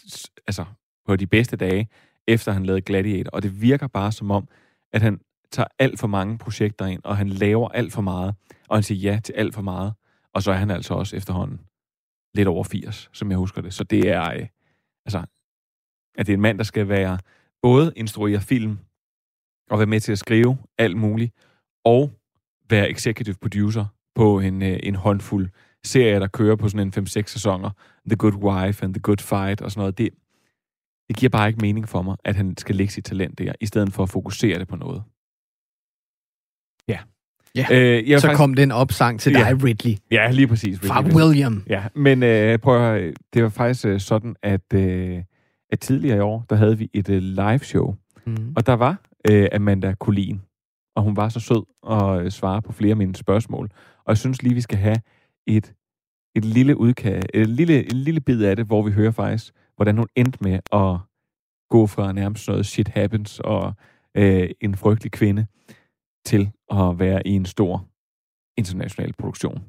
[0.47, 0.65] altså
[1.07, 1.89] på de bedste dage,
[2.29, 4.49] efter han lavede Gladiator, og det virker bare som om,
[4.93, 5.21] at han
[5.53, 8.35] tager alt for mange projekter ind, og han laver alt for meget,
[8.69, 9.93] og han siger ja til alt for meget,
[10.35, 11.61] og så er han altså også efterhånden
[12.35, 13.75] lidt over 80, som jeg husker det.
[13.75, 14.47] Så det er, øh,
[15.07, 15.25] altså,
[16.15, 17.19] at det er en mand, der skal være
[17.63, 18.79] både instruere film,
[19.71, 21.35] og være med til at skrive alt muligt,
[21.85, 22.11] og
[22.71, 23.85] være executive producer
[24.15, 25.49] på en, øh, en håndfuld
[25.85, 27.71] serier, der kører på sådan en 5-6 sæsoner.
[28.07, 29.99] The Good Wife and The Good Fight og sådan noget.
[29.99, 30.09] Det,
[31.15, 33.67] det giver bare ikke mening for mig, at han skal lægge sit talent der, i
[33.67, 35.03] stedet for at fokusere det på noget.
[36.89, 36.99] Ja.
[37.57, 39.57] Ja, Øh, jeg så faktisk- kom den opsang til dig, Ja.
[39.65, 39.97] Ridley.
[40.11, 40.79] Ja, lige præcis.
[40.81, 41.15] Fra Ridley.
[41.17, 41.63] William.
[41.69, 45.23] Ja, men øh, prøv at høre, det var faktisk øh, sådan, at, øh,
[45.71, 47.95] at tidligere i år, der havde vi et øh, live show,
[48.27, 48.53] Mm.
[48.57, 49.01] og der var
[49.31, 50.41] øh, Amanda Colin,
[50.97, 53.71] og hun var så sød og øh, svare på flere af mine spørgsmål.
[53.99, 54.97] Og jeg synes lige, vi skal have
[55.47, 55.75] et,
[56.37, 59.99] et lille udkast, et lille, en lille bid af det, hvor vi hører faktisk, hvordan
[59.99, 60.99] hun endte med at
[61.71, 63.73] gå fra nærmest noget shit happens og
[64.15, 65.47] øh, en frygtelig kvinde
[66.27, 67.89] til at være i en stor
[68.57, 69.65] international produktion.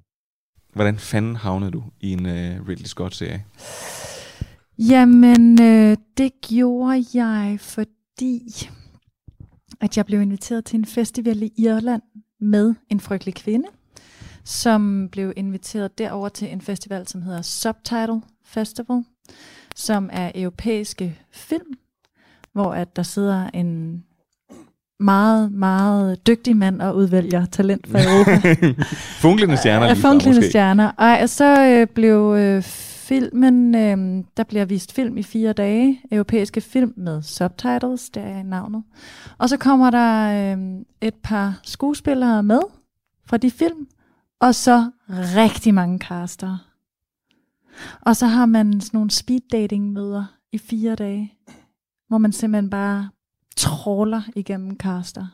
[0.74, 3.46] Hvordan fanden havnede du i en øh, Ridley Scott-serie?
[4.78, 8.42] Jamen, øh, det gjorde jeg, fordi
[9.82, 12.02] at jeg blev inviteret til en festival i Irland
[12.40, 13.68] med en frygtelig kvinde,
[14.44, 19.04] som blev inviteret derover til en festival, som hedder Subtitle Festival,
[19.76, 21.74] som er europæiske film,
[22.54, 24.04] hvor at der sidder en
[25.00, 28.56] meget, meget dygtig mand og udvælger talent fra Europa.
[29.28, 30.50] Funklende stjerner fra, Funklende måske.
[30.50, 30.92] stjerner.
[30.92, 32.62] Og så øh, blev øh,
[33.08, 38.44] filmen, øh, der bliver vist film i fire dage, europæiske film med subtitles, der er
[38.44, 38.84] navnet.
[39.38, 40.58] Og så kommer der øh,
[41.02, 42.60] et par skuespillere med
[43.26, 43.88] fra de film,
[44.40, 46.58] og så rigtig mange caster.
[48.02, 51.34] Og så har man sådan nogle speed dating møder i fire dage,
[52.08, 53.10] hvor man simpelthen bare
[53.58, 55.28] tråler igennem kaster.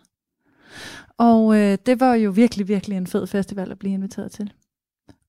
[1.17, 4.53] Og øh, det var jo virkelig, virkelig en fed festival at blive inviteret til.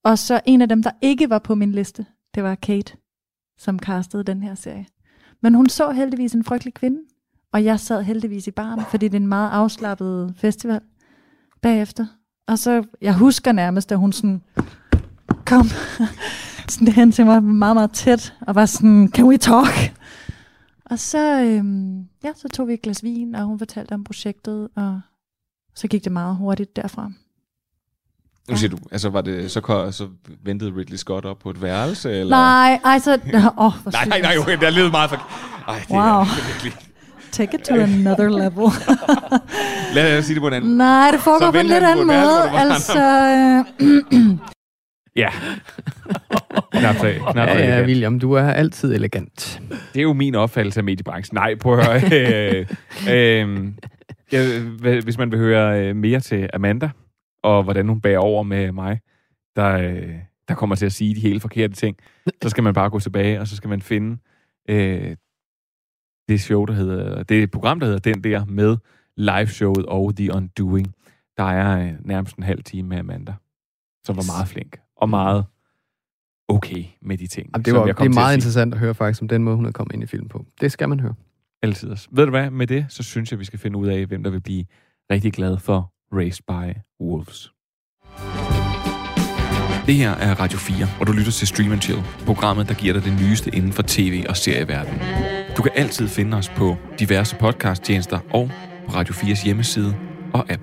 [0.05, 2.96] Og så en af dem, der ikke var på min liste, det var Kate,
[3.59, 4.87] som castede den her serie.
[5.42, 7.01] Men hun så heldigvis en frygtelig kvinde,
[7.53, 10.81] og jeg sad heldigvis i baren, fordi det er en meget afslappet festival
[11.62, 12.07] bagefter.
[12.48, 14.42] Og så, jeg husker nærmest, at hun sådan,
[15.46, 15.66] kom
[16.72, 19.92] sådan hen til mig meget, meget tæt, og var sådan, can we talk?
[20.85, 24.68] Og så, øhm, ja, så tog vi et glas vin, og hun fortalte om projektet,
[24.76, 25.00] og
[25.74, 27.11] så gik det meget hurtigt derfra.
[28.50, 30.08] Nu siger du, altså var det, så, så
[30.44, 32.11] ventede Ridley Scott op på et værelse?
[32.12, 32.37] Eller?
[32.37, 33.18] Nej, ej, så...
[33.35, 35.16] Åh, oh, nej, nej, nej, okay, der lyder meget for...
[35.68, 36.00] Ej, det Wow.
[36.00, 36.72] er virkelig...
[37.32, 38.72] Take it to another level.
[39.94, 40.76] Lad os sige det på en anden.
[40.76, 42.48] Nej, det foregår på en lidt anden måde.
[42.50, 42.98] hvor Altså,
[43.80, 44.38] øh,
[45.16, 45.29] Ja.
[46.72, 47.85] Knap så, knap så Ja, ja.
[47.87, 49.61] William, du er altid elegant.
[49.94, 51.35] Det er jo min opfattelse af mediebranchen.
[51.35, 52.59] Nej, prøv at høre.
[52.59, 52.66] øh,
[53.11, 53.72] øh,
[54.33, 56.90] ja, hva- hvis man vil høre øh, mere til Amanda,
[57.42, 59.01] og hvordan hun bærer over med mig,
[59.57, 60.14] der, øh,
[60.48, 61.96] der kommer til at sige de helt forkerte ting,
[62.42, 64.18] så skal man bare gå tilbage, og så skal man finde
[64.70, 65.16] øh,
[66.29, 68.77] det show, der hedder, det program, der hedder Den Der, med
[69.16, 70.94] liveshowet og The Undoing.
[71.37, 73.35] Der er øh, nærmest en halv time med Amanda,
[74.07, 75.45] som var meget flink, og meget
[76.49, 77.51] okay med de ting.
[77.55, 78.37] Jamen, det, var, jeg det er at meget sige.
[78.37, 80.45] interessant at høre faktisk om den måde, hun er kommet ind i filmen på.
[80.61, 81.15] Det skal man høre.
[81.62, 81.97] Altid.
[82.12, 84.31] Ved du hvad, med det, så synes jeg, vi skal finde ud af, hvem der
[84.31, 84.65] vil blive
[85.12, 87.53] rigtig glad for Raised by Wolves.
[89.87, 93.05] Det her er Radio 4, og du lytter til Stream Chill, programmet, der giver dig
[93.05, 95.01] det nyeste inden for tv- og serieverdenen.
[95.57, 98.51] Du kan altid finde os på diverse podcasttjenester og
[98.87, 99.97] på Radio 4's hjemmeside
[100.35, 100.62] og app.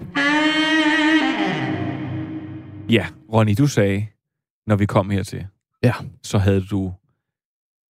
[2.89, 4.05] Ja, Ronny, du sagde,
[4.69, 5.45] når vi kom hertil,
[5.83, 5.93] Ja.
[6.23, 6.93] så havde du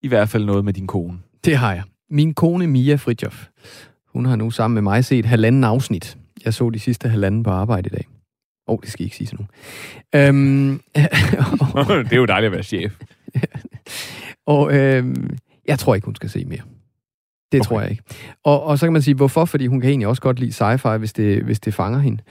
[0.02, 1.18] i hvert fald noget med din kone.
[1.44, 1.82] Det har jeg.
[2.10, 3.46] Min kone Mia Fridjof,
[4.06, 6.18] hun har nu sammen med mig set halvanden afsnit.
[6.44, 8.06] Jeg så de sidste halvanden på arbejde i dag.
[8.68, 9.50] Åh, oh, det skal I ikke sige til nogen.
[10.14, 10.80] Øhm,
[12.04, 13.00] det er jo dejligt at være chef.
[14.46, 15.36] og øhm,
[15.66, 16.62] jeg tror ikke, hun skal se mere.
[17.52, 17.68] Det okay.
[17.68, 18.02] tror jeg ikke.
[18.44, 19.44] Og, og så kan man sige, hvorfor?
[19.44, 22.22] Fordi hun kan egentlig også godt lide sci-fi, hvis det, hvis det fanger hende.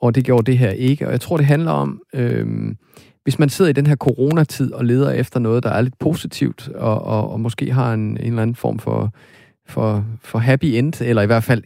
[0.00, 1.06] Og det gjorde det her ikke.
[1.06, 2.76] Og jeg tror, det handler om, øhm,
[3.26, 6.68] hvis man sidder i den her coronatid og leder efter noget, der er lidt positivt,
[6.68, 9.14] og, og, og måske har en, en eller anden form for,
[9.68, 11.62] for, for happy end, eller i hvert fald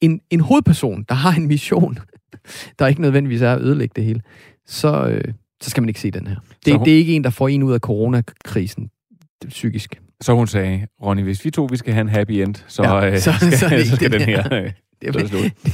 [0.00, 1.98] en, en hovedperson, der har en mission,
[2.78, 4.20] der ikke nødvendigvis er at ødelægge det hele,
[4.66, 5.24] så, øh,
[5.62, 6.36] så skal man ikke se den her.
[6.66, 8.90] Det, hun- det er ikke en, der får en ud af coronakrisen
[9.42, 10.00] det, psykisk.
[10.20, 13.10] Så hun sagde, Ronny, hvis vi to vi skal have en happy end, så, Ja,
[13.10, 14.42] øh, så- skal, så så, er det så skal den den her...
[14.42, 14.62] her.
[14.64, 14.70] Øh,
[15.02, 15.14] Det,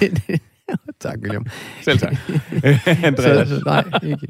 [0.00, 0.40] det, det,
[1.00, 1.46] tak, William.
[1.82, 2.12] Selv tak.
[3.04, 3.48] Andreas.
[3.48, 4.26] så, nej, ikke.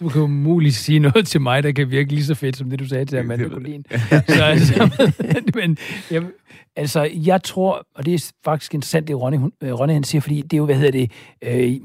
[0.00, 2.70] Du kan jo muligt sige noget til mig, der kan virke lige så fedt, som
[2.70, 3.84] det, du sagde til Amanda Collin.
[4.28, 4.90] så, altså,
[5.54, 5.78] men,
[6.10, 6.22] jeg,
[6.76, 10.22] altså, jeg tror, og det er faktisk interessant, det Ronny, hun, øh, Ronny han siger,
[10.22, 11.10] fordi det er jo, hvad hedder det,
[11.42, 11.80] øh,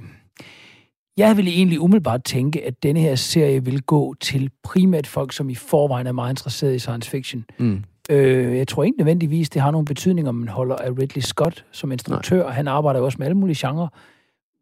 [1.18, 5.50] jeg ville egentlig umiddelbart tænke, at denne her serie vil gå til primært folk, som
[5.50, 7.46] i forvejen er meget interesseret i science fiction.
[7.58, 7.84] Mm.
[8.10, 11.66] Øh, jeg tror ikke nødvendigvis, det har nogen betydning, om man holder af Ridley Scott
[11.72, 12.44] som instruktør.
[12.44, 12.52] Nej.
[12.52, 13.88] Han arbejder jo også med alle mulige genrer.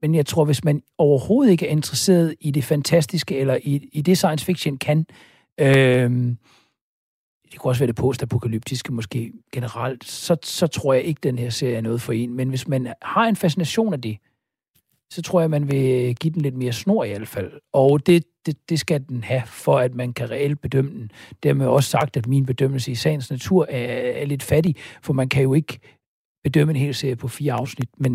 [0.02, 4.02] Men jeg tror, hvis man overhovedet ikke er interesseret i det fantastiske, eller i, i
[4.02, 5.06] det science fiction kan,
[5.60, 6.36] øh,
[7.52, 11.50] det kunne også være det postapokalyptiske måske generelt, så, så tror jeg ikke, den her
[11.50, 12.34] serie er noget for en.
[12.34, 14.18] Men hvis man har en fascination af det,
[15.14, 17.51] så tror jeg, man vil give den lidt mere snor i hvert fald.
[17.74, 21.11] Og det, det, det skal den have, for at man kan reelt bedømme den.
[21.43, 25.30] Dermed også sagt, at min bedømmelse i sagens natur er, er lidt fattig, for man
[25.30, 25.80] kan jo ikke
[26.43, 28.14] bedømme en hel serie på fire afsnit, men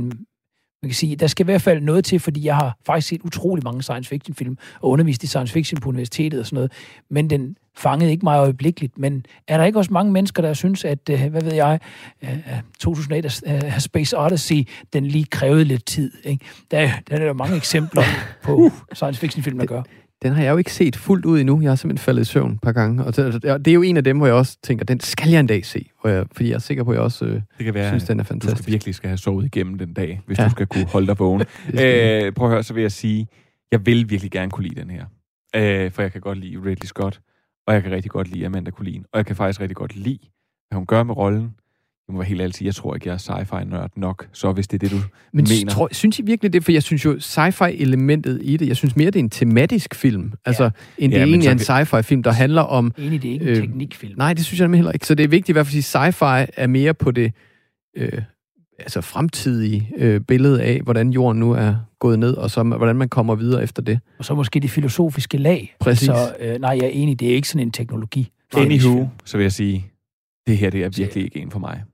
[0.82, 3.22] man kan sige, der skal i hvert fald noget til, fordi jeg har faktisk set
[3.22, 6.72] utrolig mange science fiction film og undervist i science fiction på universitetet og sådan noget,
[7.10, 8.98] men den fangede ikke mig øjeblikkeligt.
[8.98, 11.78] Men er der ikke også mange mennesker, der synes, at, øh, hvad ved jeg,
[12.80, 16.12] 2008 uh, Space Odyssey, den lige krævede lidt tid.
[16.24, 16.44] Ikke?
[16.70, 18.02] Der, der er der mange eksempler
[18.44, 19.82] på science fiction film, der gør.
[20.22, 21.60] Den har jeg jo ikke set fuldt ud endnu.
[21.60, 23.04] Jeg har simpelthen faldet i søvn et par gange.
[23.04, 25.40] Og det, det er jo en af dem, hvor jeg også tænker, den skal jeg
[25.40, 25.90] en dag se.
[26.00, 28.04] Hvor jeg, fordi jeg er sikker på, at jeg også øh, Det kan være, synes,
[28.04, 28.56] den er fantastisk.
[28.58, 30.44] du skal virkelig skal have sovet igennem den dag, hvis Ja.
[30.44, 31.40] du skal kunne holde dig vågen.
[31.82, 33.26] øh, prøv at høre, så vil jeg sige,
[33.72, 35.04] jeg vil virkelig gerne kunne lide den her.
[35.56, 37.20] Øh, for jeg kan godt lide Ridley Scott,
[37.68, 40.18] og jeg kan rigtig godt lide Amanda Collin, og jeg kan faktisk rigtig godt lide,
[40.68, 41.54] hvad hun gør med rollen.
[42.08, 44.68] Jeg må være helt ærlig sige, jeg tror ikke, jeg er sci-fi-nørd nok, så hvis
[44.68, 44.96] det er det, du
[45.32, 45.72] Men mener.
[45.72, 46.64] tror, synes I virkelig det?
[46.64, 50.32] For jeg synes jo, sci-fi-elementet i det, jeg synes mere, det er en tematisk film.
[50.44, 50.70] Altså, ja.
[50.98, 52.92] end det Ja, egentlig så er en sci-fi-film, der handler om...
[52.98, 54.14] Egentlig, det er ikke en teknikfilm.
[54.18, 55.06] Nej, det synes jeg nemlig heller ikke.
[55.06, 57.32] Så det er vigtigt i hvert fald at sige, sci-fi er mere på det
[57.96, 58.22] øh,
[58.78, 63.08] altså fremtidige øh, billede af, hvordan jorden nu er gået ned, og så hvordan man
[63.08, 64.00] kommer videre efter det.
[64.18, 65.76] Og så måske det filosofiske lag.
[65.80, 66.06] Præcis.
[66.06, 68.32] Så øh, nej, jeg er enig, det er ikke sådan en teknologi.
[68.56, 69.86] Anywho, så vil jeg sige,
[70.46, 71.84] det her det er virkelig ikke en for mig.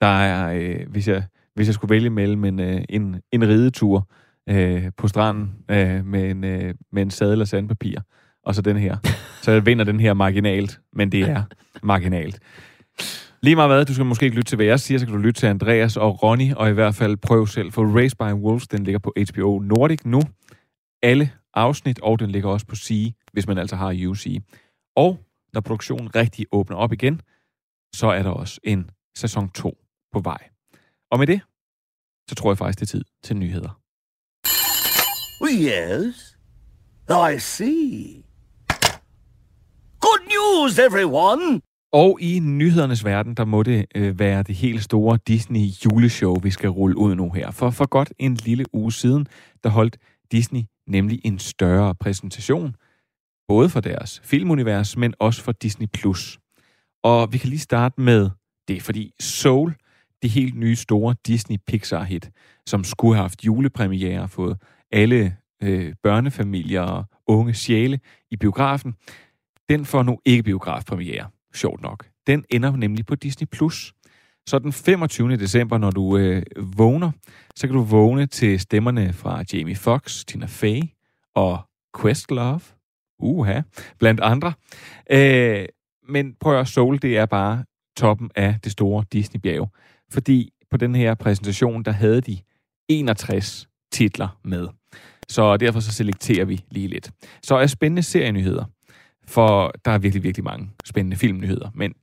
[0.00, 1.22] Der er, øh, hvis, jeg,
[1.54, 4.08] hvis jeg skulle vælge mellem en, øh, en, en ridetur
[4.48, 8.00] øh, på stranden øh, med, en, øh, med en sadel og sandpapir,
[8.44, 8.96] og så den her,
[9.42, 11.42] så jeg vinder den her marginalt, men det er
[11.82, 12.38] marginalt.
[13.42, 15.20] Lige meget hvad, du skal måske ikke lytte til, hvad jeg siger, så kan du
[15.20, 18.68] lytte til Andreas og Ronny, og i hvert fald prøv selv, for Race by Wolves,
[18.68, 20.22] den ligger på HBO Nordic nu.
[21.02, 24.42] Alle afsnit, og den ligger også på C, hvis man altså har UC.
[24.96, 25.18] Og
[25.52, 27.20] når produktionen rigtig åbner op igen,
[27.94, 29.78] så er der også en sæson 2
[30.12, 30.48] på vej.
[31.10, 31.40] Og med det,
[32.28, 33.80] så tror jeg faktisk, det er tid til nyheder.
[35.40, 36.36] Oh, yes,
[37.08, 38.22] I see.
[40.00, 41.60] Good news, everyone!
[41.96, 46.50] Og i nyhedernes verden, der må det øh, være det helt store Disney juleshow, vi
[46.50, 47.50] skal rulle ud nu her.
[47.50, 49.26] For for godt en lille uge siden,
[49.64, 49.96] der holdt
[50.32, 52.76] Disney nemlig en større præsentation,
[53.48, 55.86] både for deres filmunivers, men også for Disney+.
[55.86, 56.38] Plus.
[57.02, 58.30] Og vi kan lige starte med
[58.68, 59.74] det, fordi Soul,
[60.22, 62.30] det helt nye store Disney Pixar-hit,
[62.66, 64.56] som skulle have haft julepremiere og fået
[64.92, 68.94] alle øh, børnefamilier og unge sjæle i biografen,
[69.68, 71.26] den får nu ikke biografpremiere,
[71.56, 72.06] sjovt nok.
[72.26, 73.46] Den ender nemlig på Disney+.
[73.46, 73.92] Plus.
[74.48, 75.36] Så den 25.
[75.36, 77.10] december, når du øh, vågner,
[77.56, 80.82] så kan du vågne til stemmerne fra Jamie Foxx, Tina Fey
[81.34, 81.58] og
[82.00, 82.60] Questlove.
[83.18, 83.60] Uha,
[83.98, 84.52] blandt andre.
[85.10, 85.66] Øh,
[86.08, 87.64] men prøv at Soul, det er bare
[87.96, 89.70] toppen af det store Disney-bjerg.
[90.12, 92.38] Fordi på den her præsentation, der havde de
[92.88, 94.68] 61 titler med.
[95.28, 97.10] Så derfor så selekterer vi lige lidt.
[97.42, 98.64] Så er spændende serienyheder.
[99.28, 101.70] For der er virkelig, virkelig mange spændende filmnyheder.
[101.74, 101.94] Men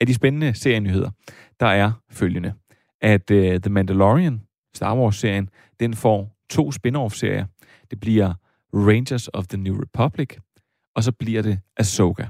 [0.00, 1.10] af de spændende serienyheder,
[1.60, 2.54] der er følgende.
[3.00, 4.42] At uh, The Mandalorian,
[4.74, 5.48] Star Wars-serien,
[5.80, 7.46] den får to spin-off-serier.
[7.90, 8.34] Det bliver
[8.74, 10.28] Rangers of the New Republic,
[10.96, 12.26] og så bliver det Ahsoka,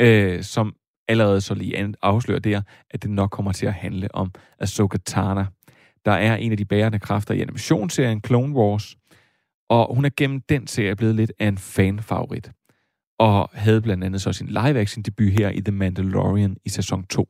[0.00, 0.76] øh, som
[1.08, 5.46] allerede så lige afslører der, at det nok kommer til at handle om Ahsoka Tana,
[6.04, 8.96] der er en af de bærende kræfter i animationsserien Clone Wars,
[9.68, 12.50] og hun er gennem den serie blevet lidt af en fanfavorit,
[13.18, 17.28] og havde blandt andet så sin live-action debut her i The Mandalorian i sæson 2.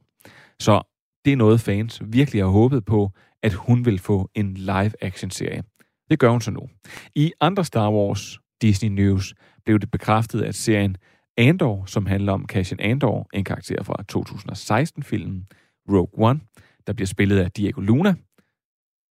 [0.61, 0.83] Så
[1.25, 3.11] det er noget fans virkelig har håbet på,
[3.43, 5.63] at hun vil få en live-action-serie.
[6.11, 6.69] Det gør hun så nu.
[7.15, 10.97] I andre Star Wars Disney News blev det bekræftet, at serien
[11.37, 15.47] Andor, som handler om Cassian Andor, en karakter fra 2016-filmen
[15.89, 16.41] Rogue One,
[16.87, 18.15] der bliver spillet af Diego Luna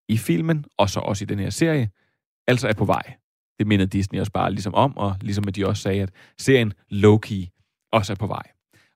[0.10, 1.90] i filmen, og så også i den her serie,
[2.48, 3.16] altså er på vej.
[3.64, 6.74] Det minder Disney også bare ligesom om, og ligesom at de også sagde, at serien
[6.90, 7.50] Loki
[7.92, 8.44] også er på vej.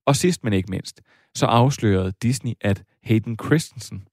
[0.05, 1.01] Og sidst men ikke mindst,
[1.35, 4.07] så afslørede Disney, at Hayden Christensen,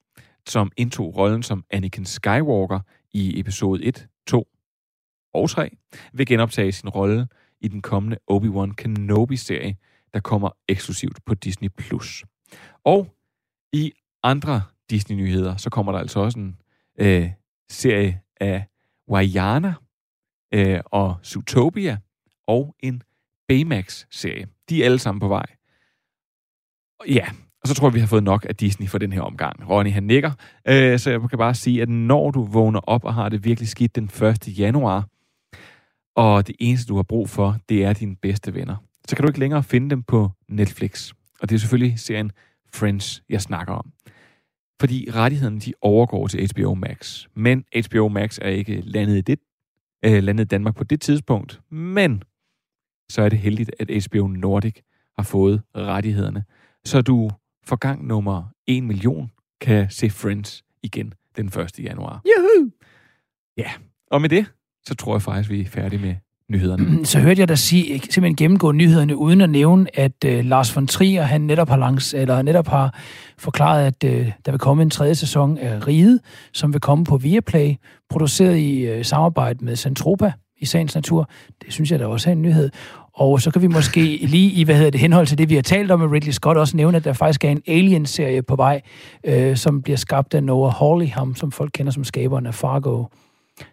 [0.47, 2.79] som indtog rollen som Anakin Skywalker
[3.13, 4.47] i episode 1, 2
[5.33, 5.77] og 3,
[6.13, 7.27] vil genoptage sin rolle
[7.61, 9.75] i den kommende Obi-Wan Kenobi-serie,
[10.13, 11.69] der kommer eksklusivt på Disney+.
[12.83, 13.15] Og
[13.73, 13.91] i
[14.23, 16.57] andre Disney-nyheder, så kommer der altså også en
[16.99, 17.29] øh,
[17.69, 18.65] serie af
[19.09, 19.73] Wayana
[20.53, 21.97] øh, og Zootopia
[22.47, 23.01] og en
[23.47, 24.47] Baymax-serie.
[24.69, 25.45] De er alle sammen på vej.
[27.07, 27.25] Ja,
[27.61, 29.69] og så tror jeg, vi har fået nok af Disney for den her omgang.
[29.69, 30.31] Ronny, han nikker.
[30.67, 33.69] Øh, så jeg kan bare sige, at når du vågner op og har det virkelig
[33.69, 34.59] skidt den 1.
[34.59, 35.07] januar,
[36.15, 38.75] og det eneste, du har brug for, det er dine bedste venner,
[39.07, 41.11] så kan du ikke længere finde dem på Netflix.
[41.41, 42.31] Og det er selvfølgelig serien
[42.73, 43.91] Friends, jeg snakker om.
[44.79, 47.25] Fordi rettighederne de overgår til HBO Max.
[47.33, 49.39] Men HBO Max er ikke landet i, det,
[50.05, 51.61] øh, landet Danmark på det tidspunkt.
[51.71, 52.23] Men
[53.09, 54.75] så er det heldigt, at HBO Nordic
[55.17, 56.43] har fået rettighederne.
[56.85, 57.29] Så du
[57.63, 59.31] for gang nummer 1 million
[59.61, 61.79] kan se Friends igen den 1.
[61.79, 62.21] januar.
[62.25, 62.71] Juhu!
[63.57, 63.71] Ja,
[64.11, 64.45] og med det,
[64.85, 66.15] så tror jeg faktisk, vi er færdige med
[66.51, 67.05] nyhederne.
[67.05, 70.87] Så hørte jeg dig sige, simpelthen gennemgå nyhederne, uden at nævne, at uh, Lars von
[70.87, 72.99] Trier, han netop har, langs, eller netop har
[73.37, 76.19] forklaret, at uh, der vil komme en tredje sæson af Ride,
[76.53, 77.73] som vil komme på Viaplay,
[78.09, 81.29] produceret i uh, samarbejde med Centropa i sagens natur.
[81.65, 82.69] Det synes jeg da også er en nyhed.
[83.13, 84.01] Og så kan vi måske
[84.35, 86.57] lige i, hvad hedder det, henhold til det, vi har talt om med Ridley Scott,
[86.57, 88.81] også nævne, at der faktisk er en Alien-serie på vej,
[89.23, 93.05] øh, som bliver skabt af Noah Hawley, ham som folk kender som skaberen af Fargo.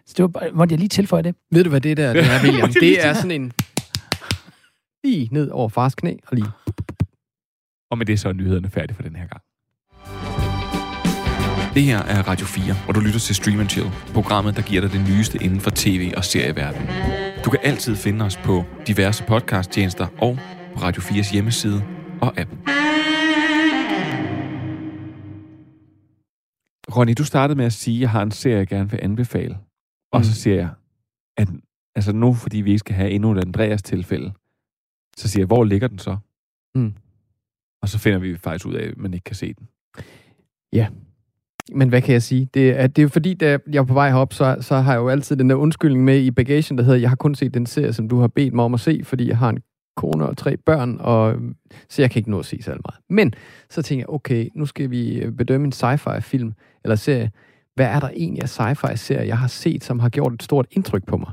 [0.05, 1.35] Så det var bare, måtte jeg lige tilføje det?
[1.51, 2.73] Ved du, hvad det der det er, William?
[2.73, 3.51] Det er sådan en...
[5.03, 6.47] Lige ned over fars knæ, og lige...
[7.91, 9.41] Og med det så er nyhederne færdige for den her gang.
[11.73, 14.91] Det her er Radio 4, og du lytter til Stream Chill, programmet, der giver dig
[14.91, 16.87] det nyeste inden for tv- og serieverdenen.
[17.45, 20.39] Du kan altid finde os på diverse podcasttjenester og
[20.73, 21.83] på Radio 4's hjemmeside
[22.21, 22.49] og app.
[26.95, 29.57] Ronny, du startede med at sige, at jeg har en serie, jeg gerne vil anbefale.
[30.13, 30.23] Og Mm.
[30.23, 30.69] så siger jeg,
[31.37, 31.47] at
[31.95, 34.31] altså nu, fordi vi ikke skal have endnu et Andreas tilfælde,
[35.17, 36.17] så siger jeg, hvor ligger den så?
[36.75, 36.93] Mm.
[37.81, 39.67] Og så finder vi faktisk ud af, at man ikke kan se den.
[40.73, 40.87] Ja.
[41.73, 42.49] Men hvad kan jeg sige?
[42.53, 44.91] Det er, det er jo fordi, da jeg er på vej herop, så, så har
[44.93, 47.53] jeg jo altid den der undskyldning med i bagagen, der hedder, jeg har kun set
[47.53, 49.59] den serie, som du har bedt mig om at se, fordi jeg har en
[49.97, 51.35] kone og tre børn, og
[51.89, 52.99] så jeg kan ikke nå at se så meget.
[53.09, 53.33] Men
[53.69, 56.53] så tænker jeg, okay, nu skal vi bedømme en sci-fi film
[56.83, 57.31] eller serie.
[57.75, 60.67] Hvad er der egentlig af sci-fi serier, jeg har set, som har gjort et stort
[60.71, 61.31] indtryk på mig?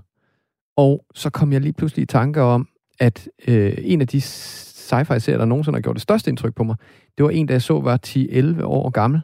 [0.77, 2.69] Og så kom jeg lige pludselig i tanke om,
[3.01, 6.65] at øh, en af de sci-fi serier, der nogensinde har gjort det største indtryk på
[6.65, 6.77] mig,
[7.19, 9.21] det var en, der jeg så var 10-11 år gammel,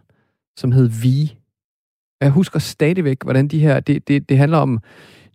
[0.57, 1.37] som hed Vi.
[2.21, 3.81] Jeg husker stadigvæk, hvordan de her...
[3.81, 4.81] Det, det, det handler om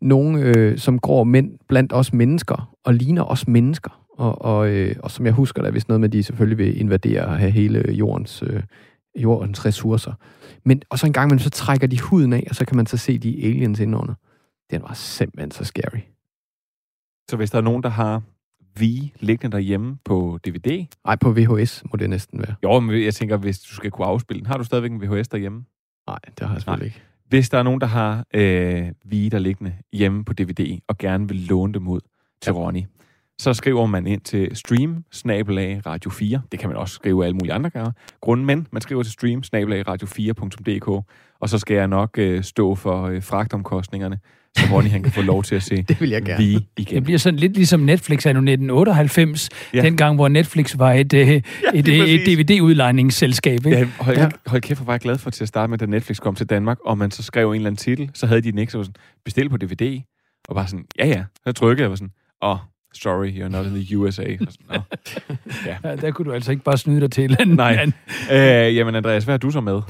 [0.01, 4.05] nogen, øh, som går mænd blandt os mennesker, og ligner os mennesker.
[4.17, 6.57] Og, og, øh, og som jeg husker, der er vist noget med, at de selvfølgelig
[6.57, 8.63] vil invadere og have hele jordens, øh,
[9.15, 10.13] jordens ressourcer.
[10.65, 12.85] Men, og så en gang imellem, så trækker de huden af, og så kan man
[12.85, 14.13] så se de aliens indenunder.
[14.71, 16.01] Den var simpelthen så scary.
[17.29, 18.21] Så hvis der er nogen, der har
[18.75, 20.85] Vi liggende derhjemme på DVD?
[21.05, 22.55] Nej, på VHS må det næsten være.
[22.63, 25.27] Jo, men jeg tænker, hvis du skal kunne afspille den, har du stadigvæk en VHS
[25.27, 25.65] derhjemme?
[26.07, 27.01] Nej, det har jeg selvfølgelig ikke.
[27.27, 31.27] Hvis der er nogen, der har øh, Vi der liggende hjemme på DVD, og gerne
[31.27, 32.01] vil låne dem ud
[32.41, 32.57] til ja.
[32.57, 32.83] Ronny,
[33.41, 35.03] så skriver man ind til stream
[35.85, 36.41] radio 4.
[36.51, 37.93] Det kan man også skrive alle mulige andre gange.
[38.21, 40.87] Grunden, men man skriver til stream radio4.dk,
[41.41, 44.19] og så skal jeg nok øh, stå for øh, fragtomkostningerne,
[44.57, 46.43] så Ronny han kan få lov til at se det vil jeg gerne.
[46.43, 46.95] Vi igen.
[46.95, 49.77] Det bliver sådan lidt ligesom Netflix anno 1998, Ja.
[49.77, 49.83] ja.
[49.83, 53.65] dengang hvor Netflix var et, øh, et, lige et, et DVD-udlejningsselskab.
[53.65, 53.77] Ikke?
[53.77, 54.29] Ja, hold, ja.
[54.45, 56.45] hold kæft, hvor var jeg glad for til at starte med, da Netflix kom til
[56.45, 58.77] Danmark, og man så skrev en eller anden titel, så havde de den ikke, så
[58.77, 60.01] var sådan, bestil på DVD,
[60.47, 62.11] og bare sådan, ja ja, så trykkede jeg, og var sådan,
[62.41, 62.57] åh, oh,
[62.93, 64.23] sorry, you're not in the USA.
[64.37, 64.81] Sådan.
[65.65, 65.77] Ja.
[65.83, 67.37] ja, der kunne du altså ikke bare snyde dig til.
[67.47, 67.85] Nej.
[68.31, 69.81] Øh, jamen Andreas, hvad har du så med?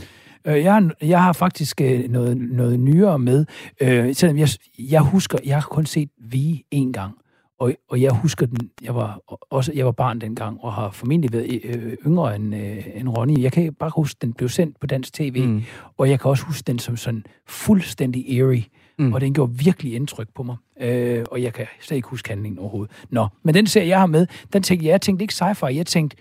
[0.48, 3.46] Øh, Jeg har, jeg har faktisk øh, noget, noget nyere med.
[3.82, 4.48] Øh, selvom jeg,
[4.80, 7.14] jeg husker, jeg har kun set Vi en gang.
[7.60, 11.34] Og, og jeg husker den, jeg var også jeg var barn dengang, og har formentlig
[11.34, 13.42] været øh, yngre end, øh, end Ronny.
[13.42, 15.64] Jeg kan bare huske, den blev sendt på dansk tv, mm.
[15.98, 18.64] og jeg kan også huske den som sådan fuldstændig eerie.
[19.02, 19.14] Mm.
[19.14, 20.56] Og den gjorde virkelig indtryk på mig.
[20.82, 22.92] Øh, og jeg kan slet ikke huske handlingen overhovedet.
[23.10, 25.86] Nå, men den serie, jeg har med, den tænkte jeg, jeg tænkte ikke sci-fi, jeg
[25.86, 26.18] tænkte,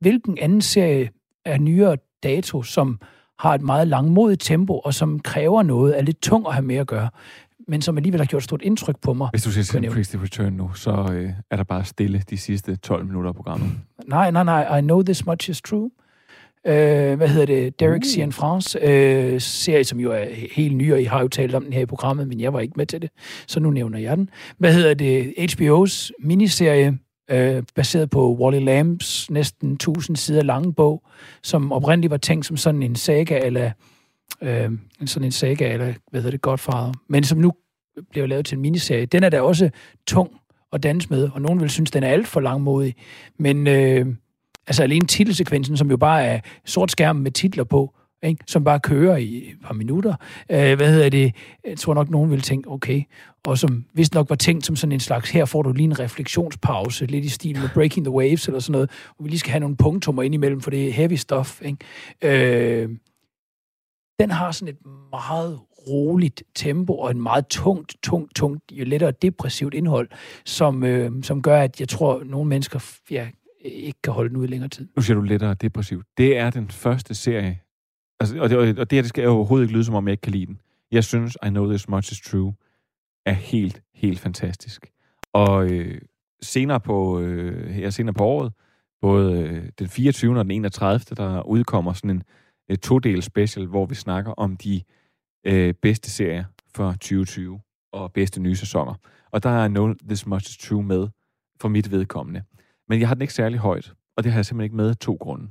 [0.00, 1.10] hvilken anden serie
[1.44, 3.00] er nyere dato, som
[3.38, 6.76] har et meget langmodigt tempo, og som kræver noget, er lidt tung at have med
[6.76, 7.08] at gøre,
[7.68, 9.28] men som alligevel har gjort et stort indtryk på mig.
[9.30, 9.86] Hvis du jeg nævne.
[9.86, 13.70] Simplicity Return nu, så øh, er der bare stille de sidste 12 minutter af programmet.
[14.06, 15.90] Nej, nej, nej, I know this much is true.
[16.66, 17.80] Øh, hvad hedder det?
[17.80, 18.08] Derek uh.
[18.08, 21.64] Cian France, øh, serie, som jo er helt ny, og I har jo talt om
[21.64, 23.10] den her i programmet, men jeg var ikke med til det,
[23.46, 24.30] så nu nævner jeg den.
[24.58, 25.34] Hvad hedder det?
[25.38, 26.98] HBO's miniserie,
[27.30, 31.02] øh, baseret på Wally Lambs næsten 1000 sider lange bog,
[31.42, 33.70] som oprindeligt var tænkt som sådan en saga, eller
[34.42, 34.70] øh,
[35.06, 37.52] sådan en saga, eller hvad hedder det, Godfather, men som nu
[38.10, 39.06] bliver lavet til en miniserie.
[39.06, 39.70] Den er da også
[40.06, 40.30] tung
[40.72, 42.94] at danse med, og nogen vil synes, den er alt for langmodig,
[43.38, 44.06] men øh,
[44.66, 48.44] altså alene titelsekvensen, som jo bare er sort skærm med titler på, ikke?
[48.46, 50.14] som bare kører i et par minutter.
[50.50, 51.34] Øh, hvad hedder det?
[51.64, 53.02] Jeg tror nok, nogen ville tænke, okay.
[53.46, 55.98] Og som vist nok var tænkt som sådan en slags, her får du lige en
[55.98, 59.50] refleksionspause, lidt i stil med Breaking the Waves eller sådan noget, hvor vi lige skal
[59.50, 61.62] have nogle punktummer ind imellem, for det er heavy stuff.
[61.62, 62.82] Ikke?
[62.82, 62.88] Øh,
[64.18, 69.10] den har sådan et meget roligt tempo og en meget tungt, tungt, tungt, jo lettere
[69.10, 70.08] depressivt indhold,
[70.44, 73.28] som, øh, som gør, at jeg tror, at nogle mennesker, ja,
[73.64, 74.88] Øh, ikke kan holde den ud i længere tid.
[74.96, 76.02] Nu siger du lettere depressiv.
[76.16, 77.60] Det er den første serie,
[78.20, 80.22] altså, og, det, og det her det skal overhovedet ikke lyde, som om jeg ikke
[80.22, 80.60] kan lide den.
[80.92, 82.54] Jeg synes, I Know This Much Is True
[83.26, 84.90] er helt, helt fantastisk.
[85.32, 86.00] Og øh,
[86.42, 88.52] senere på, øh, her senere på året,
[89.00, 90.38] både øh, den 24.
[90.38, 91.14] og den 31.
[91.16, 92.22] der udkommer sådan en
[92.70, 94.82] øh, todel special, hvor vi snakker om de
[95.46, 96.44] øh, bedste serier
[96.74, 97.60] for 2020
[97.92, 98.94] og bedste nye sæsoner.
[99.30, 101.08] Og der er No This Much Is True med
[101.60, 102.42] for mit vedkommende.
[102.88, 104.96] Men jeg har den ikke særlig højt, og det har jeg simpelthen ikke med af
[104.96, 105.48] to grunde.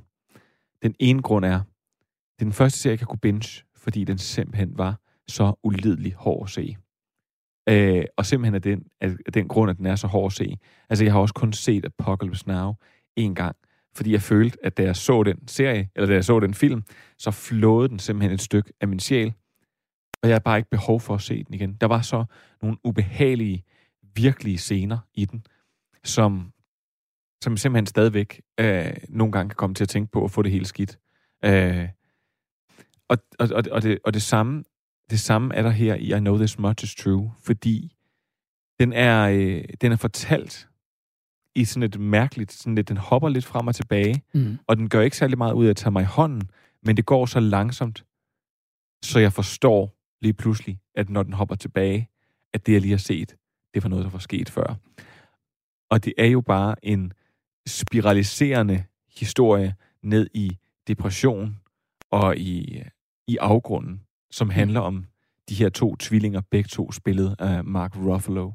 [0.82, 1.58] Den ene grund er,
[2.38, 6.14] det er den første serie, jeg kan kunne binge, fordi den simpelthen var så ulidelig
[6.14, 6.76] hård at se.
[7.68, 10.58] Øh, og simpelthen af den, af den grund, at den er så hård at se.
[10.90, 12.74] Altså, jeg har også kun set Apocalypse Now
[13.16, 13.56] en gang,
[13.94, 16.82] fordi jeg følte, at da jeg så den serie, eller da jeg så den film,
[17.18, 19.32] så flåede den simpelthen et stykke af min sjæl,
[20.22, 21.74] og jeg har bare ikke behov for at se den igen.
[21.74, 22.24] Der var så
[22.62, 23.64] nogle ubehagelige,
[24.14, 25.46] virkelige scener i den,
[26.04, 26.52] som,
[27.42, 30.52] som simpelthen stadigvæk øh, nogle gange kan komme til at tænke på at få det
[30.52, 30.98] hele skidt.
[31.44, 31.88] Øh,
[33.08, 34.64] og, og, og, og, det, og det samme
[35.10, 37.96] det samme er der her i I Know This Much Is True, fordi
[38.80, 40.68] den er, øh, den er fortalt
[41.54, 44.58] i sådan et mærkeligt, sådan lidt, den hopper lidt frem og tilbage, Mm.
[44.66, 46.42] og den gør ikke særlig meget ud af at tage mig i hånden,
[46.82, 48.04] men det går så langsomt,
[49.04, 52.08] så jeg forstår lige pludselig, at når den hopper tilbage,
[52.52, 53.36] at det, jeg lige har set,
[53.74, 54.74] det var noget, der var sket før.
[55.90, 57.12] Og det er jo bare en
[57.66, 58.84] spiraliserende
[59.16, 60.56] historie ned i
[60.88, 61.56] depression
[62.10, 62.82] og i,
[63.26, 64.00] i afgrunden,
[64.30, 65.04] som handler om
[65.48, 68.50] de her to tvillinger, begge to spillet af Mark Ruffalo.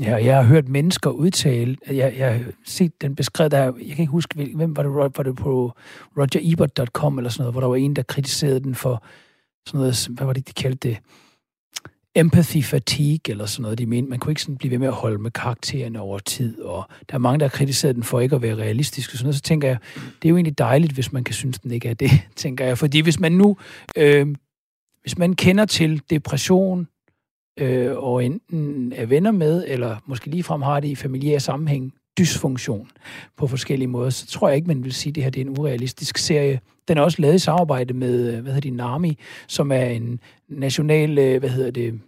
[0.00, 3.72] Ja, og jeg har hørt mennesker udtale, jeg, jeg har set den beskrevet, der, jeg
[3.74, 5.72] kan ikke huske, hvem var det, var det på
[6.18, 9.04] rogerebert.com eller sådan noget, hvor der var en, der kritiserede den for
[9.66, 10.98] sådan noget, hvad var det, de kaldte det?
[12.14, 14.10] Empathy fatigue, eller sådan noget, de mente.
[14.10, 17.14] Man kunne ikke sådan blive ved med at holde med karaktererne over tid, og der
[17.14, 19.36] er mange, der har kritiseret den for ikke at være realistisk og sådan noget.
[19.36, 21.94] Så tænker jeg, det er jo egentlig dejligt, hvis man kan synes, den ikke er
[21.94, 22.78] det, tænker jeg.
[22.78, 23.56] Fordi hvis man nu,
[23.96, 24.26] øh,
[25.00, 26.88] hvis man kender til depression,
[27.58, 32.88] øh, og enten er venner med, eller måske ligefrem har det i familiære sammenhæng, dysfunktion
[33.36, 35.44] på forskellige måder, så tror jeg ikke, man vil sige, at det her det er
[35.44, 36.60] en urealistisk serie.
[36.88, 40.20] Den er også lavet i samarbejde med, øh, hvad hedder det, NAMI, som er en
[40.48, 42.00] national, øh, hvad hedder det,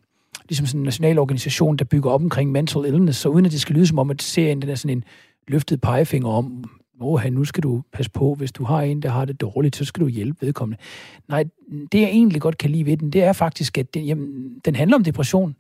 [0.49, 3.61] ligesom sådan en national organisation, der bygger op omkring mental illness, så uden at det
[3.61, 5.05] skal lyde som om, at serien den er sådan en
[5.49, 6.65] løftet pegefinger om,
[7.01, 9.85] åh, nu skal du passe på, hvis du har en, der har det dårligt, så
[9.85, 10.83] skal du hjælpe vedkommende.
[11.29, 11.45] Nej,
[11.93, 14.75] det jeg egentlig godt kan lide ved den, det er faktisk, at den, jamen, den
[14.77, 15.57] handler om depression,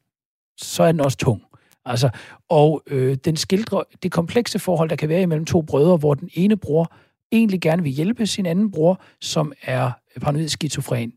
[0.57, 1.43] så er den også tung.
[1.85, 2.11] Altså,
[2.49, 6.30] og øh, den skildrer det komplekse forhold, der kan være imellem to brødre, hvor den
[6.35, 6.93] ene bror
[7.32, 11.12] egentlig gerne vil hjælpe sin anden bror, som er paranoid skizofren.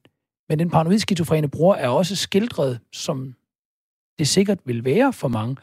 [0.49, 3.35] Men den paranoid skizofrene bror er også skildret, som
[4.19, 5.55] det sikkert vil være for mange,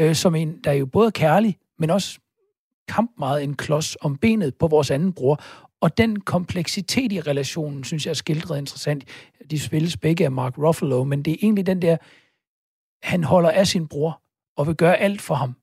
[0.00, 2.18] øh, som en, der er jo både kærlig, men også
[2.88, 5.40] kamp meget en klods om benet på vores anden bror.
[5.80, 9.04] Og den kompleksitet i relationen, synes jeg er skildret interessant.
[9.50, 11.96] De spilles begge af Mark Ruffalo, men det er egentlig den der,
[13.02, 14.21] han holder af sin bror
[14.56, 15.54] og vil gøre alt for ham.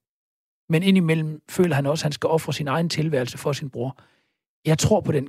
[0.70, 3.98] Men indimellem føler han også, at han skal ofre sin egen tilværelse for sin bror.
[4.66, 5.28] Jeg tror på den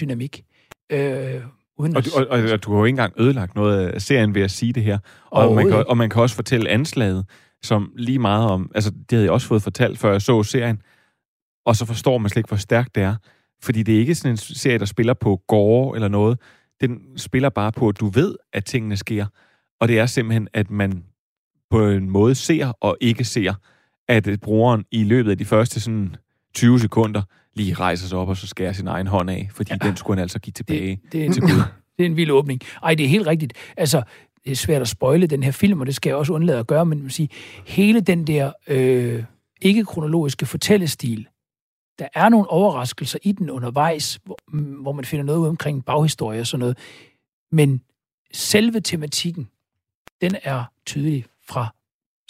[0.00, 0.44] dynamik.
[0.92, 1.42] Øh,
[1.78, 4.42] uden Og, du- og, og, du har jo ikke engang ødelagt noget af serien ved
[4.42, 4.98] at sige det her.
[5.30, 7.26] Og man, kan, og man kan også fortælle anslaget,
[7.62, 8.70] som lige meget om...
[8.74, 10.82] Altså, det havde jeg også fået fortalt, før jeg så serien.
[11.66, 13.16] Og så forstår man slet ikke, hvor stærkt det er.
[13.62, 16.40] Fordi det er ikke sådan en serie, der spiller på gårde eller noget.
[16.80, 19.26] Den spiller bare på, at du ved, at tingene sker.
[19.80, 21.04] Og det er simpelthen, at man
[21.74, 23.54] på en måde ser og ikke ser,
[24.08, 26.16] at øh, brugeren i løbet af de første sådan
[26.54, 27.22] 20 sekunder
[27.54, 29.88] lige rejser sig op og så skærer sin egen hånd af, fordi ja.
[29.88, 31.62] den skulle han altså give tilbage det er en, til Gud.
[31.98, 32.60] det er en vild åbning.
[32.82, 33.52] Ej, det er helt rigtigt.
[33.76, 34.02] Altså,
[34.44, 36.66] det er svært at spoile den her film, og det skal jeg også undlade at
[36.66, 37.28] gøre, men man sige,
[37.66, 39.24] hele den der øh,
[39.62, 41.26] ikke-kronologiske fortællestil,
[41.98, 46.40] der er nogle overraskelser i den undervejs, hvor, mm, hvor man finder noget omkring baghistorie
[46.40, 46.78] og sådan noget.
[47.52, 47.80] Men
[48.32, 49.48] selve tematikken,
[50.20, 51.74] den er tydelig fra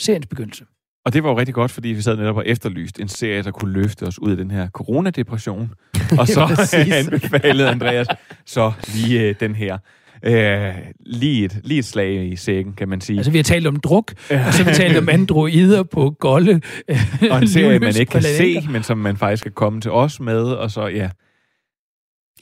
[0.00, 0.64] seriens begyndelse.
[1.06, 3.50] Og det var jo rigtig godt, fordi vi sad netop og efterlyst en serie, der
[3.50, 5.70] kunne løfte os ud af den her coronadepression.
[6.18, 8.06] Og så anbefalede Andreas
[8.44, 9.78] så lige øh, den her.
[10.26, 10.74] Øh,
[11.06, 13.16] lige, et, lige et slag i sækken, kan man sige.
[13.16, 16.60] Altså, vi har talt om druk, og så har vi talt om androider på golde.
[17.30, 20.20] og en serie, man ikke kan se, men som man faktisk kan komme til os
[20.20, 21.10] med, og så, ja.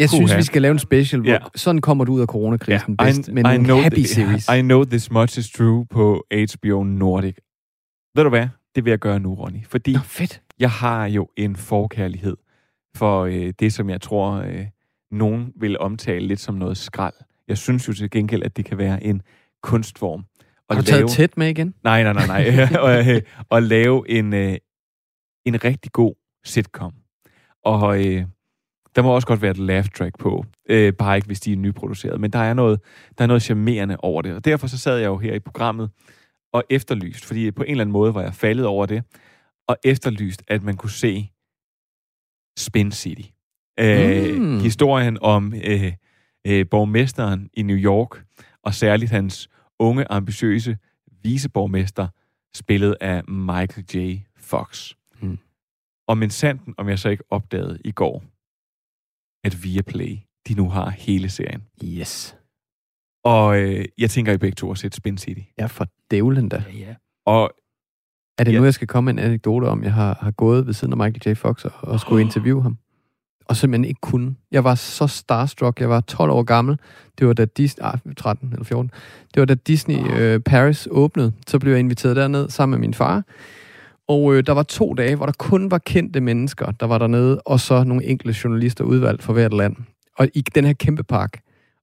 [0.03, 0.37] Jeg synes, Puha.
[0.39, 1.39] vi skal lave en special, hvor Ja.
[1.55, 4.49] sådan kommer du ud af coronakrisen I, bedst, med nogle know happy thi- series.
[4.59, 6.25] I know this much is true på
[6.55, 7.35] HBO Nordic.
[8.15, 8.49] Ved du hvad?
[8.75, 9.67] Det vil jeg gøre nu, Ronny.
[9.67, 10.43] Fordi Nå, fedt.
[10.59, 12.37] jeg har jo en forkærlighed
[12.97, 14.67] for øh, det, som jeg tror, øh,
[15.11, 17.15] nogen vil omtale lidt som noget skrald.
[17.49, 19.23] Jeg synes jo til gengæld, at det kan være en
[19.63, 20.25] kunstform.
[20.71, 21.75] Har At du taget tæt med igen?
[21.85, 22.69] Nej, nej, nej, nej.
[22.83, 24.57] og, øh, at lave en, øh,
[25.47, 26.93] en rigtig god sitcom.
[27.65, 28.25] Og øh,
[28.97, 30.45] der må også godt være et laugh track på.
[30.69, 32.21] Øh, bare ikke, hvis de er nyproduceret.
[32.21, 32.81] Men der er noget,
[33.19, 34.35] der er noget charmerende over det.
[34.35, 35.91] Og derfor så sad jeg jo her i programmet
[36.53, 39.03] og efterlyst, fordi på en eller anden måde var jeg faldet over det,
[39.69, 41.31] og efterlyst, at man kunne se
[42.59, 43.29] Spin City.
[43.81, 44.61] Øh, Mm.
[44.61, 45.93] Historien om øh,
[46.47, 48.25] øh, borgmesteren i New York,
[48.63, 50.77] og særligt hans unge, ambitiøse
[51.23, 52.09] viceborgmester,
[52.55, 54.19] spillet af Michael J.
[54.37, 54.93] Fox.
[55.21, 55.39] Mm.
[56.09, 58.25] Og men sanden, om jeg så ikke opdagede i går,
[59.45, 60.17] at Viaplay,
[60.49, 61.63] de nu har hele serien.
[61.85, 62.37] Yes.
[63.25, 65.41] Og øh, jeg tænker, I begge to har set Spin City.
[65.59, 66.65] Ja, for dævlen da.
[66.73, 66.95] Ja, ja.
[67.27, 67.51] Og
[68.39, 68.59] Er det Ja.
[68.59, 70.97] nu, jeg skal komme med en anekdote om, jeg har, har gået ved siden af
[70.97, 71.39] Michael J.
[71.41, 72.79] Fox og, og skulle interviewe ham?
[73.49, 74.35] Og simpelthen ikke kunne.
[74.51, 75.81] Jeg var så starstruck.
[75.81, 76.79] Jeg var 12 år gammel.
[77.19, 77.85] Det var da Disney...
[77.85, 78.91] Ah, 13 eller 14.
[79.35, 81.33] Det var da Disney øh, Paris åbnede.
[81.47, 83.25] Så blev jeg inviteret derned sammen med min far.
[84.09, 87.41] Og øh, der var to dage, hvor der kun var kendte mennesker, der var dernede,
[87.41, 89.77] og så nogle enkelte journalister udvalgt fra hvert land.
[90.19, 91.41] Og i den her kæmpe park.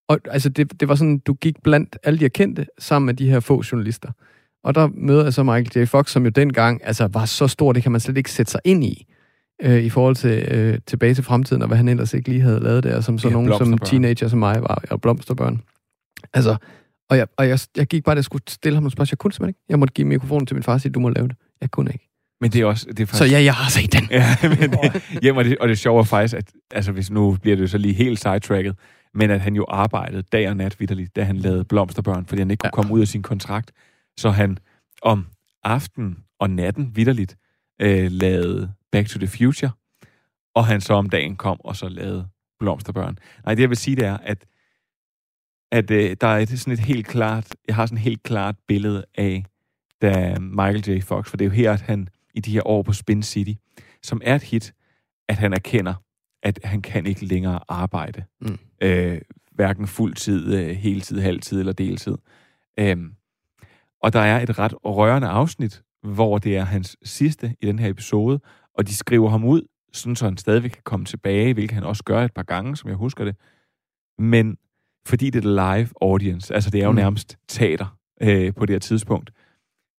[0.08, 3.14] Og altså, det, det var sådan, du gik blandt alle de her kendte, sammen med
[3.14, 4.12] de her få journalister.
[4.64, 5.88] Og der møder jeg så Michael J.
[5.88, 8.62] Fox, som jo dengang altså, var så stor, det kan man slet ikke sætte sig
[8.66, 9.06] ind i,
[9.62, 12.60] øh, i forhold til øh, tilbage til fremtiden, og hvad han ellers ikke lige havde
[12.60, 15.62] lavet der, som så Ja, nogen som teenager som mig var, og blomsterbørn.
[16.34, 16.56] Altså,
[17.10, 19.12] og jeg, og jeg, jeg gik bare, jeg skulle stille ham et spørgsmål.
[19.12, 19.66] Jeg kunne simpelthen ikke.
[19.70, 21.36] Jeg måtte give mikrofonen til min far og sige, du må lave det.
[21.62, 22.09] Jeg kunne ikke.
[22.42, 22.86] Men det er også...
[22.98, 24.08] Det er Så ja, jeg har set den.
[24.12, 24.76] Ja, men
[25.24, 27.68] jamen, og, det, og det sjove er faktisk, at altså, hvis nu bliver det jo
[27.68, 28.76] så lige helt sidetracket,
[29.14, 32.52] men at han jo arbejdede dag og nat vidderligt, da han lavede Blomsterbørn, fordi han
[32.52, 32.72] ikke kunne Ja.
[32.72, 33.72] komme ud af sin kontrakt.
[34.18, 34.58] Så han
[35.02, 35.26] om
[35.64, 37.36] aften og natten vidderligt
[37.82, 39.72] øh, lavede Back to the Future,
[40.56, 42.28] og han så om dagen kom og så lavede
[42.60, 43.18] Blomsterbørn.
[43.46, 44.46] Nej, det jeg vil sige, det er, at,
[45.72, 48.56] at øh, der er et, sådan et helt klart, jeg har sådan et helt klart
[48.68, 49.46] billede af,
[50.02, 51.02] da Michael J.
[51.02, 53.54] Fox, for det er jo her, at han i de her år på Spin City,
[54.04, 54.74] som er et hit,
[55.30, 55.94] at han erkender,
[56.44, 58.24] at han kan ikke længere arbejde.
[58.42, 58.58] Mm.
[58.82, 59.22] Øh,
[59.52, 62.16] hverken fuld tid, øh, heltid, halvtid eller deltid.
[62.80, 63.14] Øhm,
[64.04, 67.90] og der er et ret rørende afsnit, hvor det er hans sidste i den her
[67.90, 68.40] episode,
[68.74, 69.62] og de skriver ham ud,
[69.94, 72.90] sådan så han stadigvæk kan komme tilbage, hvilket han også gør et par gange, som
[72.90, 73.36] jeg husker det.
[74.20, 74.58] Men
[75.06, 76.96] fordi det er live audience, altså det er jo Mm.
[76.96, 79.32] nærmest teater øh, på det her tidspunkt,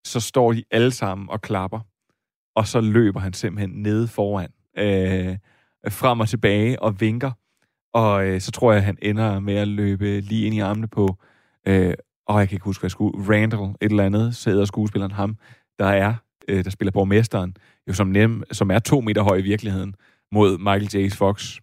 [0.05, 1.81] så står de alle sammen og klapper,
[2.61, 5.37] og så løber han simpelthen nede foran, øh,
[5.89, 7.31] frem og tilbage og vinker,
[7.95, 10.89] og øh, så tror jeg, at han ender med at løbe lige ind i armene
[10.89, 11.17] på,
[11.67, 11.95] øh,
[12.27, 15.37] og jeg kan ikke huske, hvad skulle, Randall, et eller andet, sidder skuespilleren ham,
[15.79, 16.15] der er,
[16.49, 17.57] øh, der spiller borgmesteren,
[17.89, 19.95] jo som, nem, som er to meter høj i virkeligheden,
[20.33, 21.11] mod Michael J.
[21.11, 21.59] Fox.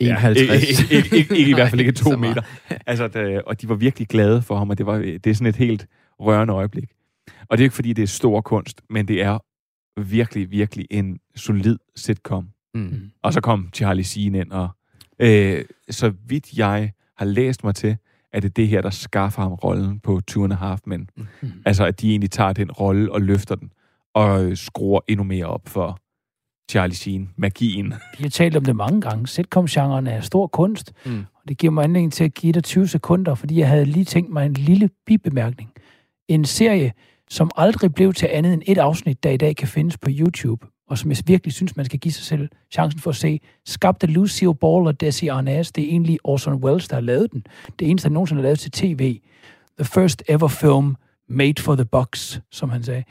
[0.00, 0.48] 51.
[0.48, 2.42] Ja, ikke, ikke, ikke, i hvert fald ikke to så meter.
[2.86, 5.46] Altså, det, og de var virkelig glade for ham, og det, var, det er sådan
[5.46, 5.86] et helt
[6.20, 6.90] rørende øjeblik.
[7.48, 9.38] Og det er ikke, fordi det er stor kunst, men det er
[10.00, 12.48] virkelig, virkelig en solid sitcom.
[12.74, 13.10] Mm.
[13.22, 14.68] Og så kom Charlie Sheen ind, og
[15.18, 17.96] øh, så vidt jeg har læst mig til,
[18.32, 21.10] at det er det her, der skaffer ham rollen på Two and a Half Men.
[21.16, 21.26] Mm.
[21.64, 23.72] Altså, at de egentlig tager den rolle og løfter den,
[24.14, 25.98] og øh, skruer endnu mere op for
[26.70, 27.94] Charlie Sheen, magien.
[28.18, 29.26] Vi har talt om det mange gange.
[29.26, 31.18] Sitcom-genren er stor kunst, Mm.
[31.34, 34.04] og det giver mig anledning til at give dig 20 sekunder, fordi jeg havde lige
[34.04, 35.70] tænkt mig en lille bibemærkning.
[36.28, 36.92] En serie,
[37.32, 40.66] som aldrig blev til andet end et afsnit, der i dag kan findes på YouTube,
[40.88, 44.06] og som jeg virkelig synes, man skal give sig selv chancen for at se, skabte
[44.06, 45.70] Lucille Ball og Desi Arnaz.
[45.70, 47.46] Det er egentlig Orson Welles, der har lavet den.
[47.78, 49.20] Det eneste, han nogensinde har lavet til tv.
[49.78, 50.96] The first ever film
[51.28, 53.04] made for the box, som han sagde.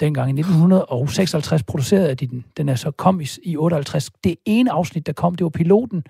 [0.00, 2.44] Dengang i 1956 producerede de den.
[2.56, 4.10] Den er så kom i, i 58.
[4.24, 6.04] Det ene afsnit, der kom, det var piloten,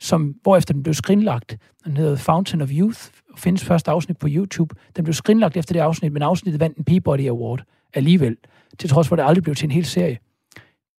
[0.00, 1.56] som, hvorefter den blev skrinlagt.
[1.84, 3.00] Den hedder Fountain of Youth,
[3.32, 4.74] og findes første afsnit på YouTube.
[4.96, 7.62] Den blev skrinlagt efter det afsnit, men afsnittet vandt en Peabody Award
[7.94, 8.36] alligevel,
[8.78, 10.18] til trods for, at det aldrig blev til en hel serie.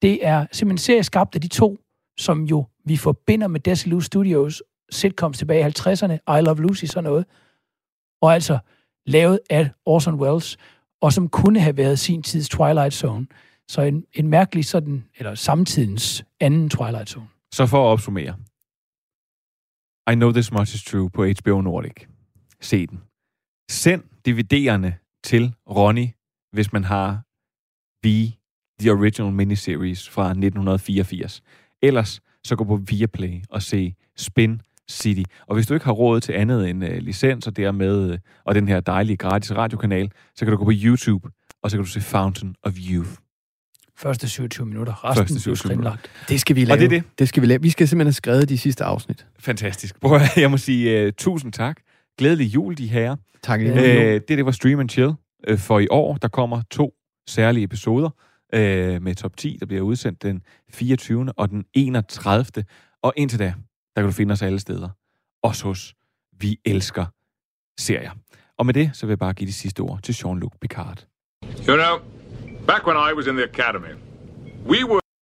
[0.02, 1.78] Det er simpelthen en serie skabt af de to,
[2.18, 7.04] som jo vi forbinder med Desilu Studios sitcoms tilbage i 50'erne, I Love Lucy, sådan
[7.04, 7.26] noget.
[8.22, 8.60] Og altså
[9.06, 10.58] lavet af Orson Welles,
[11.02, 13.28] og som kunne have været sin tids Twilight Zone.
[13.68, 17.28] Så en, en mærkelig sådan, eller samtidens anden Twilight Zone.
[17.54, 18.36] Så for at opsummere.
[20.12, 21.94] I Know This Much Is True på HBO Nordic.
[22.62, 23.02] Se den.
[23.72, 26.08] Send DVD'erne til Ronny,
[26.52, 27.22] hvis man har
[28.08, 28.08] V,
[28.80, 31.42] The Original Miniseries fra 1984.
[31.82, 35.24] Ellers så gå på Viaplay og se Spin City.
[35.48, 38.56] Og hvis du ikke har råd til andet end uh, licens og dermed uh, og
[38.56, 41.30] den her dejlige gratis radiokanal, så kan du gå på YouTube,
[41.64, 43.12] og så kan du se Fountain of Youth.
[44.02, 45.06] Første 27 minutter.
[45.06, 45.98] Resten Første blev 27 minutter.
[46.30, 46.74] Det skal vi lave.
[46.74, 47.04] Og det er det.
[47.20, 47.62] Det skal vi lave.
[47.62, 49.26] Vi skal simpelthen have skrevet de sidste afsnit.
[49.40, 50.00] Fantastisk.
[50.02, 51.78] Prøv jeg må sige uh, tusind tak.
[52.18, 53.16] Glædelig jul, de herrer.
[53.44, 53.62] Tak.
[53.62, 53.68] Ja.
[53.68, 54.06] Ja.
[54.06, 55.14] Øh, det, det var Stream and Chill
[55.48, 56.18] øh, for i år.
[56.18, 56.94] Der kommer to
[57.30, 58.10] særlige episoder.
[58.54, 60.42] øh, med top 10, der bliver udsendt den
[60.74, 61.34] 24.
[61.38, 62.46] og den 31.
[63.04, 63.46] Og indtil da,
[63.96, 64.90] der kan du finde os alle steder.
[65.44, 65.94] Også hos
[66.40, 67.06] Vi Elsker
[67.80, 68.12] Serier.
[68.58, 71.06] Og med det, så vil jeg bare give de sidste ord til Jean-Luc Picard.
[71.68, 72.19] You know,
[72.70, 73.96] back when I was in the academy,
[74.64, 75.00] we were